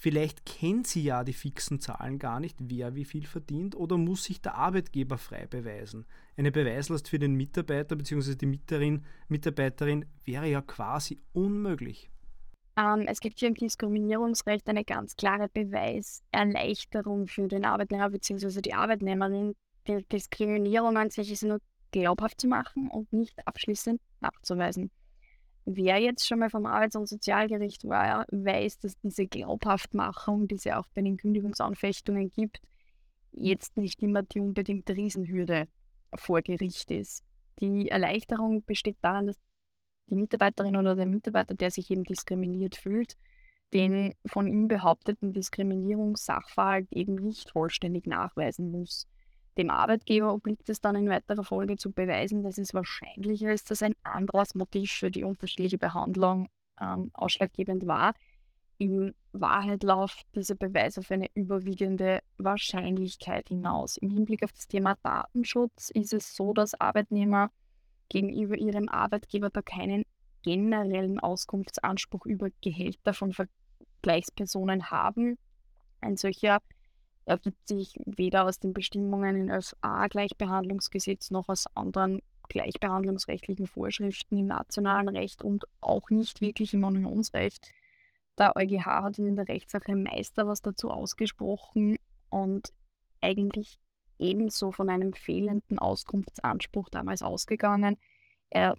Vielleicht 0.00 0.46
kennt 0.46 0.86
sie 0.86 1.02
ja 1.02 1.24
die 1.24 1.32
fixen 1.32 1.80
Zahlen 1.80 2.20
gar 2.20 2.38
nicht, 2.38 2.56
wer 2.60 2.94
wie 2.94 3.04
viel 3.04 3.26
verdient, 3.26 3.74
oder 3.74 3.98
muss 3.98 4.22
sich 4.22 4.40
der 4.40 4.54
Arbeitgeber 4.54 5.18
frei 5.18 5.48
beweisen. 5.48 6.06
Eine 6.36 6.52
Beweislast 6.52 7.08
für 7.08 7.18
den 7.18 7.34
Mitarbeiter 7.34 7.96
bzw. 7.96 8.36
die 8.36 8.46
Mieterin, 8.46 9.04
Mitarbeiterin 9.26 10.04
wäre 10.24 10.48
ja 10.48 10.62
quasi 10.62 11.20
unmöglich. 11.32 12.08
Ähm, 12.78 13.06
es 13.08 13.18
gibt 13.18 13.40
hier 13.40 13.48
im 13.48 13.54
Diskriminierungsrecht 13.54 14.68
eine 14.68 14.84
ganz 14.84 15.16
klare 15.16 15.48
Beweiserleichterung 15.48 17.26
für 17.26 17.48
den 17.48 17.64
Arbeitnehmer 17.64 18.10
bzw. 18.10 18.60
die 18.60 18.74
Arbeitnehmerin. 18.74 19.56
Die 19.88 20.04
Diskriminierung 20.12 20.96
an 20.96 21.10
sich 21.10 21.32
ist 21.32 21.42
nur 21.42 21.58
glaubhaft 21.90 22.40
zu 22.40 22.46
machen 22.46 22.88
und 22.88 23.12
nicht 23.12 23.34
abschließend 23.46 24.00
nachzuweisen. 24.20 24.90
Wer 25.64 25.98
jetzt 25.98 26.26
schon 26.26 26.38
mal 26.38 26.48
vom 26.48 26.64
Arbeits- 26.64 26.96
und 26.96 27.08
Sozialgericht 27.08 27.84
war, 27.84 28.24
weiß, 28.30 28.78
dass 28.78 28.98
diese 29.00 29.26
Glaubhaftmachung, 29.26 30.48
die 30.48 30.54
es 30.54 30.64
ja 30.64 30.80
auch 30.80 30.86
bei 30.94 31.02
den 31.02 31.18
Kündigungsanfechtungen 31.18 32.30
gibt, 32.30 32.60
jetzt 33.32 33.76
nicht 33.76 34.02
immer 34.02 34.22
die 34.22 34.40
unbedingte 34.40 34.96
Riesenhürde 34.96 35.68
vor 36.14 36.40
Gericht 36.40 36.90
ist. 36.90 37.22
Die 37.60 37.88
Erleichterung 37.88 38.64
besteht 38.64 38.96
darin, 39.02 39.26
dass 39.26 39.36
die 40.06 40.14
Mitarbeiterin 40.14 40.76
oder 40.76 40.96
der 40.96 41.06
Mitarbeiter, 41.06 41.54
der 41.54 41.70
sich 41.70 41.90
eben 41.90 42.04
diskriminiert 42.04 42.76
fühlt, 42.76 43.16
den 43.74 44.14
von 44.24 44.46
ihm 44.46 44.68
behaupteten 44.68 45.32
Diskriminierungssachverhalt 45.32 46.90
eben 46.92 47.16
nicht 47.16 47.50
vollständig 47.50 48.06
nachweisen 48.06 48.70
muss. 48.70 49.06
Dem 49.58 49.70
Arbeitgeber 49.70 50.32
obliegt 50.32 50.68
es 50.68 50.80
dann 50.80 50.94
in 50.94 51.08
weiterer 51.08 51.42
Folge 51.42 51.76
zu 51.76 51.90
beweisen, 51.90 52.44
dass 52.44 52.58
es 52.58 52.74
wahrscheinlicher 52.74 53.52
ist, 53.52 53.72
dass 53.72 53.82
ein 53.82 53.96
anderes 54.04 54.54
Motiv 54.54 54.92
für 54.92 55.10
die 55.10 55.24
unterschiedliche 55.24 55.78
Behandlung 55.78 56.48
ähm, 56.80 57.10
ausschlaggebend 57.12 57.86
war. 57.88 58.14
In 58.78 59.16
Wahrheit 59.32 59.82
läuft 59.82 60.24
dieser 60.36 60.54
Beweis 60.54 60.96
auf 60.96 61.10
eine 61.10 61.26
überwiegende 61.34 62.20
Wahrscheinlichkeit 62.36 63.48
hinaus. 63.48 63.96
Im 63.96 64.10
Hinblick 64.10 64.44
auf 64.44 64.52
das 64.52 64.68
Thema 64.68 64.96
Datenschutz 65.02 65.90
ist 65.90 66.12
es 66.12 66.36
so, 66.36 66.52
dass 66.52 66.80
Arbeitnehmer 66.80 67.50
gegenüber 68.08 68.56
ihrem 68.56 68.88
Arbeitgeber 68.88 69.50
da 69.50 69.60
keinen 69.60 70.04
generellen 70.42 71.18
Auskunftsanspruch 71.18 72.26
über 72.26 72.50
Gehälter 72.62 73.12
von 73.12 73.32
Vergleichspersonen 73.32 74.92
haben. 74.92 75.36
Ein 76.00 76.16
solcher 76.16 76.58
ergibt 77.28 77.68
sich 77.68 77.94
weder 78.06 78.44
aus 78.46 78.58
den 78.58 78.72
Bestimmungen 78.72 79.36
in 79.36 79.62
FA-Gleichbehandlungsgesetz 79.62 81.30
noch 81.30 81.48
aus 81.48 81.66
anderen 81.74 82.22
gleichbehandlungsrechtlichen 82.48 83.66
Vorschriften 83.66 84.38
im 84.38 84.46
nationalen 84.46 85.08
Recht 85.08 85.42
und 85.42 85.66
auch 85.80 86.08
nicht 86.08 86.40
wirklich 86.40 86.72
im 86.72 86.84
Unionsrecht. 86.84 87.70
Der 88.38 88.56
EuGH 88.56 88.86
hat 88.86 89.18
in 89.18 89.36
der 89.36 89.48
Rechtssache 89.48 89.94
Meister 89.94 90.46
was 90.46 90.62
dazu 90.62 90.90
ausgesprochen 90.90 91.98
und 92.30 92.72
eigentlich 93.20 93.78
ebenso 94.18 94.72
von 94.72 94.88
einem 94.88 95.12
fehlenden 95.12 95.78
Auskunftsanspruch 95.78 96.88
damals 96.88 97.22
ausgegangen. 97.22 97.98
Er 98.48 98.76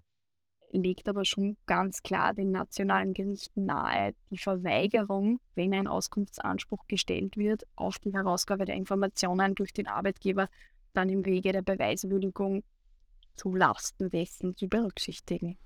legt 0.71 1.07
aber 1.09 1.25
schon 1.25 1.57
ganz 1.65 2.03
klar 2.03 2.33
den 2.33 2.51
nationalen 2.51 3.13
Gerichten 3.13 3.65
nahe, 3.65 4.13
die 4.29 4.37
Verweigerung, 4.37 5.39
wenn 5.55 5.73
ein 5.73 5.87
Auskunftsanspruch 5.87 6.87
gestellt 6.87 7.37
wird, 7.37 7.65
auf 7.75 7.99
die 7.99 8.13
Herausgabe 8.13 8.65
der 8.65 8.75
Informationen 8.75 9.55
durch 9.55 9.73
den 9.73 9.87
Arbeitgeber 9.87 10.49
dann 10.93 11.09
im 11.09 11.25
Wege 11.25 11.51
der 11.51 11.61
Beweiswürdigung 11.61 12.63
zu 13.35 13.55
Lasten 13.55 14.09
dessen 14.09 14.55
zu 14.55 14.67
berücksichtigen. 14.67 15.57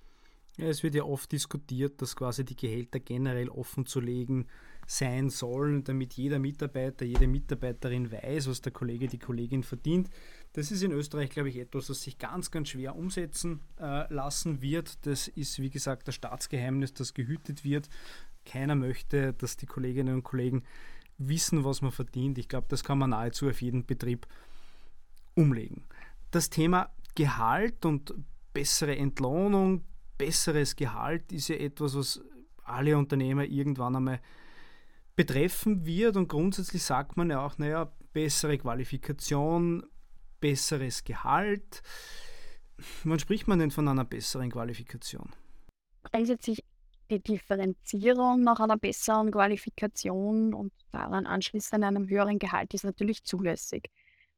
Ja, 0.57 0.67
es 0.67 0.83
wird 0.83 0.95
ja 0.95 1.03
oft 1.03 1.31
diskutiert, 1.31 2.01
dass 2.01 2.15
quasi 2.15 2.45
die 2.45 2.55
Gehälter 2.55 2.99
generell 2.99 3.49
offen 3.49 3.85
zu 3.85 3.99
legen 3.99 4.45
sein 4.85 5.29
sollen, 5.29 5.83
damit 5.83 6.13
jeder 6.13 6.39
Mitarbeiter, 6.39 7.05
jede 7.05 7.27
Mitarbeiterin 7.27 8.11
weiß, 8.11 8.49
was 8.49 8.61
der 8.61 8.71
Kollege, 8.71 9.07
die 9.07 9.17
Kollegin 9.17 9.63
verdient. 9.63 10.09
Das 10.51 10.71
ist 10.71 10.83
in 10.83 10.91
Österreich, 10.91 11.29
glaube 11.29 11.49
ich, 11.49 11.57
etwas, 11.57 11.87
das 11.87 12.03
sich 12.03 12.17
ganz, 12.17 12.51
ganz 12.51 12.69
schwer 12.69 12.95
umsetzen 12.95 13.61
äh, 13.79 14.11
lassen 14.13 14.61
wird. 14.61 15.05
Das 15.05 15.27
ist, 15.27 15.59
wie 15.59 15.69
gesagt, 15.69 16.07
das 16.07 16.15
Staatsgeheimnis, 16.15 16.93
das 16.93 17.13
gehütet 17.13 17.63
wird. 17.63 17.89
Keiner 18.45 18.75
möchte, 18.75 19.33
dass 19.33 19.57
die 19.57 19.65
Kolleginnen 19.65 20.15
und 20.15 20.23
Kollegen 20.23 20.63
wissen, 21.17 21.63
was 21.63 21.81
man 21.81 21.91
verdient. 21.91 22.37
Ich 22.37 22.49
glaube, 22.49 22.67
das 22.69 22.83
kann 22.83 22.97
man 22.97 23.11
nahezu 23.11 23.47
auf 23.47 23.61
jeden 23.61 23.85
Betrieb 23.85 24.27
umlegen. 25.33 25.83
Das 26.31 26.49
Thema 26.49 26.91
Gehalt 27.15 27.85
und 27.85 28.13
bessere 28.53 28.95
Entlohnung, 28.95 29.83
besseres 30.17 30.75
Gehalt 30.75 31.31
ist 31.31 31.49
ja 31.49 31.55
etwas, 31.55 31.95
was 31.95 32.21
alle 32.63 32.97
Unternehmer 32.97 33.45
irgendwann 33.45 33.95
einmal 33.95 34.21
betreffen 35.15 35.85
wird. 35.85 36.15
Und 36.17 36.27
grundsätzlich 36.27 36.83
sagt 36.83 37.17
man 37.17 37.29
ja 37.29 37.45
auch, 37.45 37.57
naja, 37.57 37.91
bessere 38.13 38.57
Qualifikation, 38.57 39.85
besseres 40.39 41.03
Gehalt. 41.03 41.81
Wann 43.03 43.19
spricht 43.19 43.47
man 43.47 43.59
denn 43.59 43.71
von 43.71 43.87
einer 43.87 44.05
besseren 44.05 44.51
Qualifikation? 44.51 45.29
Grundsätzlich 46.03 46.63
die 47.09 47.21
Differenzierung 47.21 48.41
nach 48.41 48.59
einer 48.59 48.77
besseren 48.77 49.31
Qualifikation 49.31 50.53
und 50.53 50.73
daran 50.91 51.25
anschließend 51.25 51.83
einem 51.83 52.07
höheren 52.07 52.39
Gehalt 52.39 52.73
ist 52.73 52.83
natürlich 52.83 53.23
zulässig. 53.23 53.89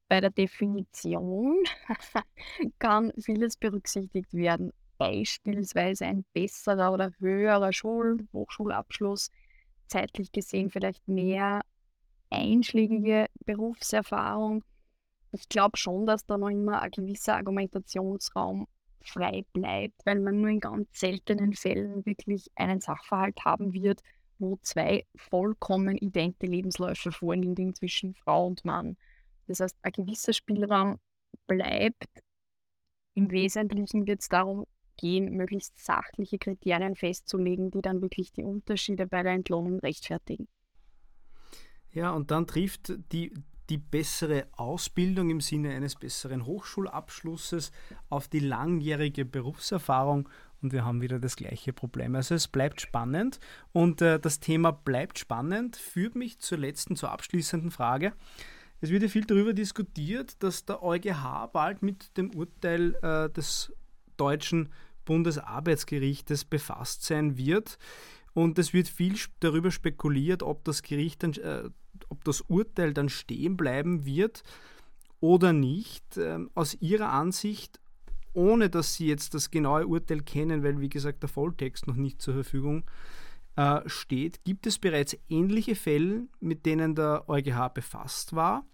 Bei 0.07 0.21
der 0.21 0.29
Definition 0.29 1.63
kann 2.79 3.11
vieles 3.19 3.57
berücksichtigt 3.57 4.33
werden, 4.33 4.71
beispielsweise 4.97 6.05
ein 6.05 6.25
besserer 6.33 6.91
oder 6.93 7.11
höherer 7.19 7.73
Schul 7.73 8.27
Hochschulabschluss, 8.33 9.29
zeitlich 9.87 10.31
gesehen 10.31 10.69
vielleicht 10.69 11.07
mehr 11.07 11.61
einschlägige 12.29 13.27
Berufserfahrung. 13.45 14.63
Ich 15.31 15.49
glaube 15.49 15.77
schon, 15.77 16.05
dass 16.05 16.25
da 16.25 16.37
noch 16.37 16.49
immer 16.49 16.81
ein 16.81 16.91
gewisser 16.91 17.35
Argumentationsraum 17.35 18.67
frei 19.01 19.45
bleibt, 19.53 20.05
weil 20.05 20.19
man 20.19 20.41
nur 20.41 20.49
in 20.49 20.59
ganz 20.59 20.87
seltenen 20.93 21.53
Fällen 21.53 22.05
wirklich 22.05 22.49
einen 22.55 22.81
Sachverhalt 22.81 23.39
haben 23.45 23.73
wird, 23.73 24.01
wo 24.39 24.57
zwei 24.61 25.05
vollkommen 25.15 25.97
idente 25.97 26.45
Lebensläufe 26.45 27.11
vorliegen 27.11 27.75
zwischen 27.75 28.15
Frau 28.15 28.47
und 28.47 28.65
Mann. 28.65 28.97
Das 29.47 29.59
heißt, 29.59 29.77
ein 29.81 29.91
gewisser 29.91 30.33
Spielraum 30.33 30.99
bleibt. 31.47 32.07
Im 33.13 33.31
Wesentlichen 33.31 34.07
wird 34.07 34.21
es 34.21 34.29
darum 34.29 34.65
gehen, 34.97 35.35
möglichst 35.35 35.83
sachliche 35.83 36.37
Kriterien 36.37 36.95
festzulegen, 36.95 37.71
die 37.71 37.81
dann 37.81 38.01
wirklich 38.01 38.31
die 38.31 38.43
Unterschiede 38.43 39.07
bei 39.07 39.23
der 39.23 39.33
Entlohnung 39.33 39.79
rechtfertigen. 39.79 40.47
Ja, 41.91 42.11
und 42.11 42.31
dann 42.31 42.45
trifft 42.45 42.93
die, 43.11 43.33
die 43.69 43.77
bessere 43.77 44.47
Ausbildung 44.51 45.29
im 45.29 45.41
Sinne 45.41 45.73
eines 45.73 45.95
besseren 45.95 46.45
Hochschulabschlusses 46.45 47.71
auf 48.09 48.27
die 48.27 48.39
langjährige 48.39 49.25
Berufserfahrung 49.25 50.29
und 50.61 50.73
wir 50.73 50.83
haben 50.83 51.01
wieder 51.01 51.19
das 51.19 51.35
gleiche 51.35 51.73
Problem. 51.73 52.15
Also 52.15 52.35
es 52.35 52.47
bleibt 52.47 52.81
spannend 52.81 53.39
und 53.71 54.01
äh, 54.01 54.19
das 54.19 54.39
Thema 54.39 54.71
bleibt 54.71 55.19
spannend 55.19 55.75
führt 55.75 56.15
mich 56.15 56.39
zur 56.39 56.57
letzten, 56.57 56.95
zur 56.95 57.11
abschließenden 57.11 57.71
Frage. 57.71 58.13
Es 58.81 58.89
wird 58.89 59.03
ja 59.03 59.09
viel 59.09 59.25
darüber 59.25 59.53
diskutiert, 59.53 60.41
dass 60.43 60.65
der 60.65 60.83
EuGH 60.83 61.49
bald 61.53 61.81
mit 61.81 62.17
dem 62.17 62.35
Urteil 62.35 62.95
äh, 63.01 63.29
des 63.29 63.73
deutschen 64.17 64.69
Bundesarbeitsgerichtes 65.05 66.45
befasst 66.45 67.03
sein 67.03 67.37
wird. 67.37 67.77
Und 68.33 68.59
es 68.59 68.73
wird 68.73 68.87
viel 68.87 69.15
darüber 69.39 69.71
spekuliert, 69.71 70.43
ob 70.43 70.65
das 70.65 70.81
Gericht 70.81 71.23
dann, 71.23 71.33
äh, 71.33 71.69
ob 72.09 72.23
das 72.25 72.41
Urteil 72.41 72.93
dann 72.93 73.07
stehen 73.07 73.55
bleiben 73.55 74.05
wird 74.05 74.43
oder 75.21 75.53
nicht. 75.53 76.17
Ähm, 76.17 76.51
aus 76.53 76.75
Ihrer 76.81 77.13
Ansicht, 77.13 77.79
ohne 78.33 78.69
dass 78.69 78.95
Sie 78.95 79.07
jetzt 79.07 79.33
das 79.33 79.51
genaue 79.51 79.87
Urteil 79.87 80.21
kennen, 80.21 80.63
weil 80.63 80.81
wie 80.81 80.89
gesagt 80.89 81.23
der 81.23 81.29
Volltext 81.29 81.87
noch 81.87 81.95
nicht 81.95 82.21
zur 82.21 82.33
Verfügung 82.33 82.83
äh, 83.55 83.81
steht, 83.85 84.43
gibt 84.43 84.67
es 84.67 84.79
bereits 84.79 85.17
ähnliche 85.29 85.75
Fälle, 85.75 86.27
mit 86.41 86.65
denen 86.65 86.93
der 86.93 87.29
EuGH 87.29 87.69
befasst 87.73 88.35
war? 88.35 88.65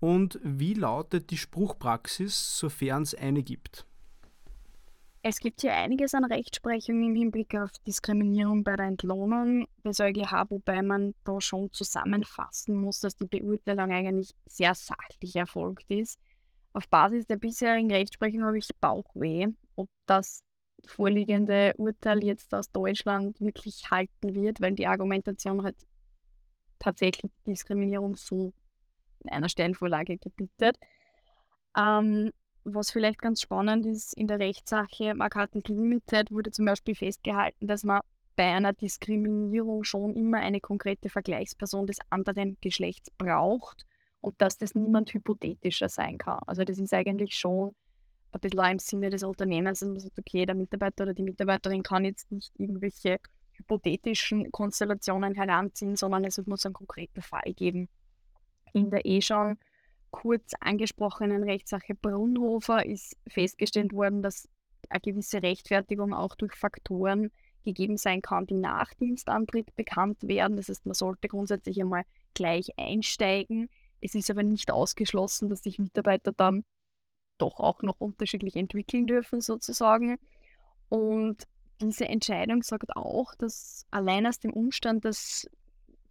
Und 0.00 0.38
wie 0.42 0.74
lautet 0.74 1.30
die 1.30 1.38
Spruchpraxis, 1.38 2.58
sofern 2.58 3.02
es 3.02 3.14
eine 3.14 3.42
gibt? 3.42 3.86
Es 5.28 5.40
gibt 5.40 5.62
hier 5.62 5.74
einiges 5.74 6.14
an 6.14 6.24
Rechtsprechung 6.24 7.02
im 7.02 7.16
Hinblick 7.16 7.56
auf 7.56 7.72
Diskriminierung 7.84 8.62
bei 8.62 8.76
der 8.76 8.86
Entlohnung 8.86 9.66
des 9.84 9.98
EuGH, 9.98 10.50
wobei 10.50 10.82
man 10.82 11.16
da 11.24 11.40
schon 11.40 11.72
zusammenfassen 11.72 12.76
muss, 12.76 13.00
dass 13.00 13.16
die 13.16 13.24
Beurteilung 13.24 13.90
eigentlich 13.90 14.36
sehr 14.46 14.72
sachlich 14.76 15.34
erfolgt 15.34 15.90
ist. 15.90 16.20
Auf 16.74 16.88
Basis 16.88 17.26
der 17.26 17.38
bisherigen 17.38 17.90
Rechtsprechung 17.90 18.44
habe 18.44 18.56
ich 18.58 18.68
Bauchweh, 18.80 19.48
ob 19.74 19.88
das 20.06 20.44
vorliegende 20.86 21.74
Urteil 21.76 22.22
jetzt 22.22 22.54
aus 22.54 22.70
Deutschland 22.70 23.40
wirklich 23.40 23.90
halten 23.90 24.32
wird, 24.32 24.60
weil 24.60 24.74
die 24.74 24.86
Argumentation 24.86 25.64
halt 25.64 25.74
tatsächlich 26.78 27.32
Diskriminierung 27.44 28.14
so 28.14 28.52
in 29.24 29.30
einer 29.30 29.48
Stellenvorlage 29.48 30.18
gebietet. 30.18 30.78
Ähm, 31.76 32.30
was 32.66 32.90
vielleicht 32.90 33.20
ganz 33.20 33.40
spannend 33.40 33.86
ist, 33.86 34.12
in 34.14 34.26
der 34.26 34.38
Rechtssache 34.38 35.14
Markarten 35.14 35.62
Limited 35.66 36.30
wurde 36.30 36.50
zum 36.50 36.66
Beispiel 36.66 36.94
festgehalten, 36.94 37.66
dass 37.66 37.84
man 37.84 38.00
bei 38.34 38.44
einer 38.44 38.72
Diskriminierung 38.72 39.84
schon 39.84 40.14
immer 40.14 40.38
eine 40.38 40.60
konkrete 40.60 41.08
Vergleichsperson 41.08 41.86
des 41.86 41.98
anderen 42.10 42.58
Geschlechts 42.60 43.10
braucht 43.16 43.86
und 44.20 44.34
dass 44.38 44.58
das 44.58 44.74
niemand 44.74 45.14
hypothetischer 45.14 45.88
sein 45.88 46.18
kann. 46.18 46.40
Also 46.46 46.64
das 46.64 46.78
ist 46.78 46.92
eigentlich 46.92 47.34
schon 47.34 47.74
ein 48.32 48.40
bisschen 48.40 48.70
im 48.72 48.78
Sinne 48.78 49.10
des 49.10 49.22
Unternehmens, 49.22 49.80
dass 49.80 49.88
man 49.88 50.00
sagt, 50.00 50.18
okay, 50.18 50.44
der 50.44 50.54
Mitarbeiter 50.54 51.04
oder 51.04 51.14
die 51.14 51.22
Mitarbeiterin 51.22 51.82
kann 51.82 52.04
jetzt 52.04 52.30
nicht 52.30 52.52
irgendwelche 52.58 53.18
hypothetischen 53.52 54.50
Konstellationen 54.50 55.34
heranziehen, 55.34 55.96
sondern 55.96 56.24
es 56.24 56.44
muss 56.46 56.66
einen 56.66 56.74
konkreten 56.74 57.22
Fall 57.22 57.54
geben. 57.54 57.88
In 58.74 58.90
der 58.90 59.06
eh 59.06 59.22
schon 59.22 59.56
kurz 60.10 60.52
angesprochenen 60.60 61.42
Rechtssache 61.42 61.94
Brunhofer 61.94 62.84
ist 62.86 63.16
festgestellt 63.28 63.92
worden, 63.92 64.22
dass 64.22 64.48
eine 64.88 65.00
gewisse 65.00 65.42
Rechtfertigung 65.42 66.14
auch 66.14 66.34
durch 66.34 66.54
Faktoren 66.54 67.30
gegeben 67.64 67.96
sein 67.96 68.22
kann, 68.22 68.46
die 68.46 68.54
nach 68.54 68.94
Dienstantritt 68.94 69.74
bekannt 69.74 70.18
werden. 70.22 70.56
Das 70.56 70.68
heißt, 70.68 70.86
man 70.86 70.94
sollte 70.94 71.28
grundsätzlich 71.28 71.80
einmal 71.80 72.04
gleich 72.34 72.78
einsteigen. 72.78 73.68
Es 74.00 74.14
ist 74.14 74.30
aber 74.30 74.42
nicht 74.42 74.70
ausgeschlossen, 74.70 75.48
dass 75.48 75.62
sich 75.62 75.78
Mitarbeiter 75.78 76.32
dann 76.32 76.64
doch 77.38 77.58
auch 77.60 77.82
noch 77.82 78.00
unterschiedlich 78.00 78.56
entwickeln 78.56 79.06
dürfen, 79.06 79.40
sozusagen. 79.40 80.18
Und 80.88 81.44
diese 81.80 82.08
Entscheidung 82.08 82.62
sagt 82.62 82.96
auch, 82.96 83.34
dass 83.34 83.86
allein 83.90 84.26
aus 84.26 84.38
dem 84.38 84.52
Umstand, 84.52 85.04
dass 85.04 85.48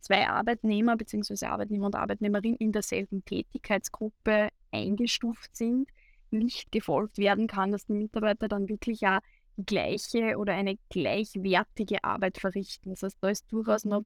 zwei 0.05 0.27
Arbeitnehmer 0.27 0.95
bzw. 0.95 1.47
Arbeitnehmer 1.47 1.87
und 1.87 1.95
Arbeitnehmerin 1.95 2.55
in 2.55 2.71
derselben 2.71 3.25
Tätigkeitsgruppe 3.25 4.49
eingestuft 4.71 5.55
sind, 5.55 5.89
nicht 6.29 6.71
gefolgt 6.71 7.17
werden 7.17 7.47
kann, 7.47 7.71
dass 7.71 7.87
die 7.87 7.93
Mitarbeiter 7.93 8.47
dann 8.47 8.69
wirklich 8.69 9.01
ja 9.01 9.19
die 9.57 9.65
gleiche 9.65 10.37
oder 10.37 10.53
eine 10.53 10.77
gleichwertige 10.89 12.03
Arbeit 12.03 12.37
verrichten. 12.37 12.91
Das 12.91 13.01
heißt, 13.01 13.17
da 13.19 13.29
ist 13.29 13.51
durchaus 13.51 13.85
noch 13.85 14.03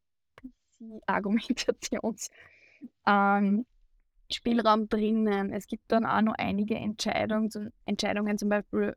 Argumentationsspielraum 1.05 2.29
ähm, 3.05 3.65
drinnen. 4.89 5.51
Es 5.51 5.67
gibt 5.67 5.91
dann 5.91 6.05
auch 6.05 6.21
noch 6.21 6.35
einige 6.38 6.75
Entscheidungen, 6.75 7.49
Entscheidungen 7.85 8.38
zum 8.38 8.49
Beispiel 8.49 8.95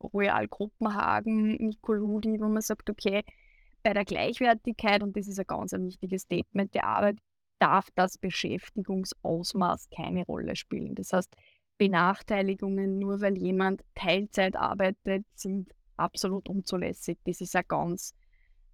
Royal 0.00 0.48
Kopenhagen, 0.48 1.56
Nicoludi, 1.56 2.40
wo 2.40 2.48
man 2.48 2.62
sagt, 2.62 2.88
okay, 2.88 3.22
bei 3.88 3.94
der 3.94 4.04
Gleichwertigkeit, 4.04 5.02
und 5.02 5.16
das 5.16 5.28
ist 5.28 5.38
ein 5.38 5.46
ganz 5.46 5.72
ein 5.72 5.86
wichtiges 5.86 6.22
Statement 6.22 6.74
der 6.74 6.84
Arbeit, 6.84 7.16
darf 7.58 7.88
das 7.94 8.18
Beschäftigungsausmaß 8.18 9.88
keine 9.88 10.26
Rolle 10.26 10.56
spielen. 10.56 10.94
Das 10.94 11.14
heißt, 11.14 11.34
Benachteiligungen, 11.78 12.98
nur 12.98 13.22
weil 13.22 13.38
jemand 13.38 13.82
Teilzeit 13.94 14.56
arbeitet, 14.56 15.24
sind 15.34 15.74
absolut 15.96 16.50
unzulässig. 16.50 17.16
Das 17.24 17.40
ist 17.40 17.54
ja 17.54 17.62
ganz, 17.62 18.14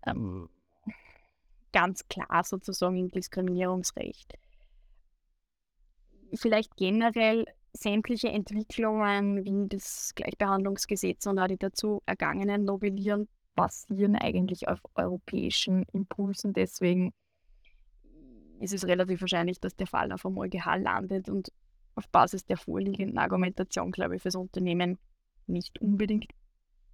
ähm, 0.05 0.49
ganz 1.73 2.09
klar 2.09 2.43
sozusagen 2.43 2.97
im 2.97 3.09
Diskriminierungsrecht. 3.13 4.35
Vielleicht 6.35 6.77
generell 6.77 7.45
sämtliche 7.73 8.31
Entwicklungen 8.31 9.45
wie 9.45 9.69
das 9.69 10.13
Gleichbehandlungsgesetz 10.17 11.25
und 11.27 11.39
auch 11.39 11.47
die 11.47 11.57
dazu 11.57 12.03
ergangenen 12.05 12.65
Novellierungen 12.65 13.29
basieren 13.55 14.17
eigentlich 14.17 14.69
auf 14.69 14.81
europäischen 14.95 15.85
Impulsen. 15.93 16.53
Deswegen 16.53 17.13
ist 18.61 18.75
es 18.75 18.87
relativ 18.87 19.21
wahrscheinlich, 19.21 19.61
dass 19.61 19.77
der 19.77 19.87
Fall 19.87 20.13
auf 20.13 20.25
einmal 20.25 20.49
EuGH 20.49 20.77
landet 20.77 21.29
und 21.29 21.53
auf 21.95 22.09
Basis 22.09 22.45
der 22.45 22.57
vorliegenden 22.57 23.19
Argumentation, 23.19 23.93
glaube 23.93 24.17
ich, 24.17 24.23
für 24.23 24.29
das 24.29 24.37
Unternehmen 24.37 24.99
nicht 25.47 25.81
unbedingt 25.81 26.31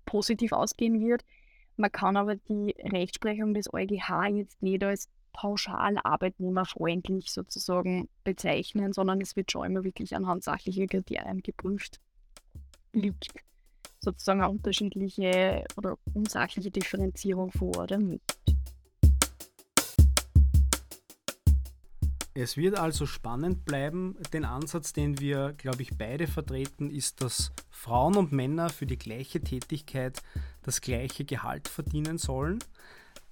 positiv 0.05 0.53
ausgehen 0.53 1.01
wird. 1.01 1.25
Man 1.77 1.93
kann 1.93 2.17
aber 2.17 2.37
die 2.37 2.75
Rechtsprechung 2.79 3.55
des 3.55 3.73
EuGH 3.73 4.27
jetzt 4.35 4.61
nicht 4.63 4.83
als 4.83 5.09
pauschal 5.33 5.97
arbeitnehmerfreundlich 6.03 7.31
sozusagen 7.31 8.09
bezeichnen, 8.25 8.93
sondern 8.93 9.21
es 9.21 9.37
wird 9.37 9.53
schon 9.53 9.67
immer 9.67 9.85
wirklich 9.85 10.15
anhand 10.15 10.43
sachlicher 10.43 10.87
Kriterien 10.87 11.43
geprüft. 11.43 12.01
Liegt 12.93 13.29
sozusagen 14.01 14.41
eine 14.41 14.51
unterschiedliche 14.51 15.65
oder 15.77 15.97
unsachliche 16.15 16.71
Differenzierung 16.71 17.53
vor 17.53 17.77
oder 17.79 17.99
nicht. 17.99 18.23
Es 22.33 22.57
wird 22.57 22.79
also 22.79 23.07
spannend 23.07 23.65
bleiben. 23.65 24.17
Den 24.33 24.45
Ansatz, 24.45 24.93
den 24.93 25.19
wir, 25.19 25.53
glaube 25.59 25.83
ich, 25.83 25.99
beide 25.99 26.27
vertreten, 26.27 26.89
ist, 26.89 27.21
dass 27.23 27.53
Frauen 27.71 28.17
und 28.17 28.33
Männer 28.33 28.71
für 28.71 28.87
die 28.87 28.99
gleiche 28.99 29.41
Tätigkeit 29.41 30.23
das 30.63 30.81
gleiche 30.81 31.25
Gehalt 31.25 31.69
verdienen 31.69 32.19
sollen. 32.19 32.61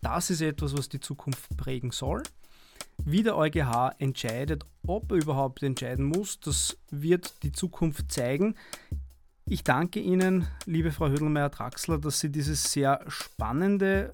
Das 0.01 0.31
ist 0.31 0.41
etwas, 0.41 0.77
was 0.77 0.89
die 0.89 1.01
Zukunft 1.01 1.57
prägen 1.57 1.91
soll. 1.91 2.23
Wie 3.05 3.23
der 3.23 3.37
EuGH 3.37 3.95
entscheidet, 3.99 4.67
ob 4.87 5.13
er 5.13 5.19
überhaupt 5.19 5.63
entscheiden 5.63 6.05
muss, 6.05 6.41
das 6.41 6.77
wird 6.91 7.43
die 7.45 7.53
Zukunft 7.53 8.11
zeigen. 8.11 8.57
Ich 9.51 9.65
danke 9.65 9.99
Ihnen, 9.99 10.47
liebe 10.67 10.93
Frau 10.93 11.09
Hödelmeier-Draxler, 11.09 11.97
dass 11.97 12.21
Sie 12.21 12.31
dieses 12.31 12.71
sehr 12.71 13.01
spannende 13.09 14.11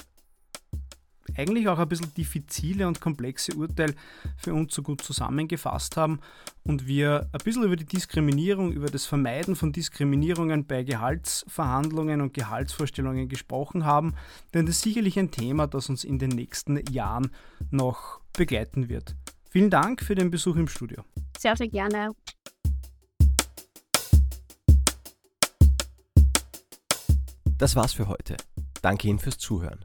eigentlich 1.37 1.67
auch 1.69 1.79
ein 1.79 1.89
bisschen 1.89 2.15
diffizile 2.15 2.87
und 2.87 3.01
komplexe 3.01 3.55
Urteil 3.55 3.97
für 4.37 4.55
uns 4.55 4.75
so 4.75 4.83
gut 4.83 5.01
zusammengefasst 5.01 5.97
haben 5.97 6.21
und 6.63 6.87
wir 6.87 7.29
ein 7.33 7.41
bisschen 7.43 7.65
über 7.65 7.75
die 7.75 7.87
Diskriminierung, 7.87 8.71
über 8.71 8.87
das 8.87 9.07
Vermeiden 9.07 9.57
von 9.57 9.73
Diskriminierungen 9.73 10.67
bei 10.67 10.85
Gehaltsverhandlungen 10.85 12.21
und 12.21 12.35
Gehaltsvorstellungen 12.35 13.29
gesprochen 13.29 13.85
haben, 13.85 14.15
denn 14.53 14.67
das 14.67 14.77
ist 14.77 14.83
sicherlich 14.83 15.19
ein 15.19 15.33
Thema, 15.33 15.67
das 15.67 15.89
uns 15.89 16.05
in 16.05 16.21
den 16.21 16.31
nächsten 16.31 16.79
Jahren 16.93 17.33
noch 17.71 18.21
begleiten 18.35 18.89
wird. 18.89 19.17
Vielen 19.51 19.71
Dank 19.71 20.03
für 20.03 20.15
den 20.15 20.31
Besuch 20.31 20.57
im 20.57 20.69
Studio. 20.69 21.03
Sehr, 21.39 21.57
sehr 21.57 21.69
gerne. 21.69 22.11
Das 27.59 27.77
war's 27.77 27.93
für 27.93 28.09
heute. 28.09 28.37
Danke 28.83 29.09
Ihnen 29.09 29.19
fürs 29.19 29.39
Zuhören. 29.39 29.81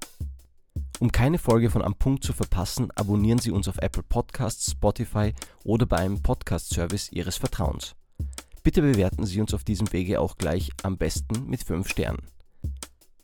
Um 0.99 1.11
keine 1.11 1.37
Folge 1.37 1.69
von 1.69 1.81
Am 1.81 1.95
Punkt 1.95 2.23
zu 2.23 2.33
verpassen, 2.33 2.91
abonnieren 2.91 3.39
Sie 3.39 3.51
uns 3.51 3.67
auf 3.67 3.77
Apple 3.77 4.03
Podcasts, 4.03 4.71
Spotify 4.71 5.33
oder 5.63 5.85
bei 5.85 5.97
einem 5.97 6.21
Podcast-Service 6.21 7.11
Ihres 7.11 7.37
Vertrauens. 7.37 7.95
Bitte 8.63 8.81
bewerten 8.81 9.25
Sie 9.25 9.39
uns 9.39 9.53
auf 9.53 9.63
diesem 9.63 9.91
Wege 9.93 10.19
auch 10.19 10.37
gleich 10.37 10.71
am 10.83 10.97
besten 10.97 11.45
mit 11.47 11.63
5 11.63 11.87
Sternen. 11.87 12.27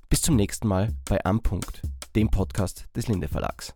Bis 0.10 0.22
zum 0.22 0.36
nächsten 0.36 0.68
Mal 0.68 0.94
bei 1.06 1.24
Am 1.26 1.42
Punkt, 1.42 1.82
dem 2.16 2.30
Podcast 2.30 2.88
des 2.96 3.08
Linde 3.08 3.28
Verlags. 3.28 3.74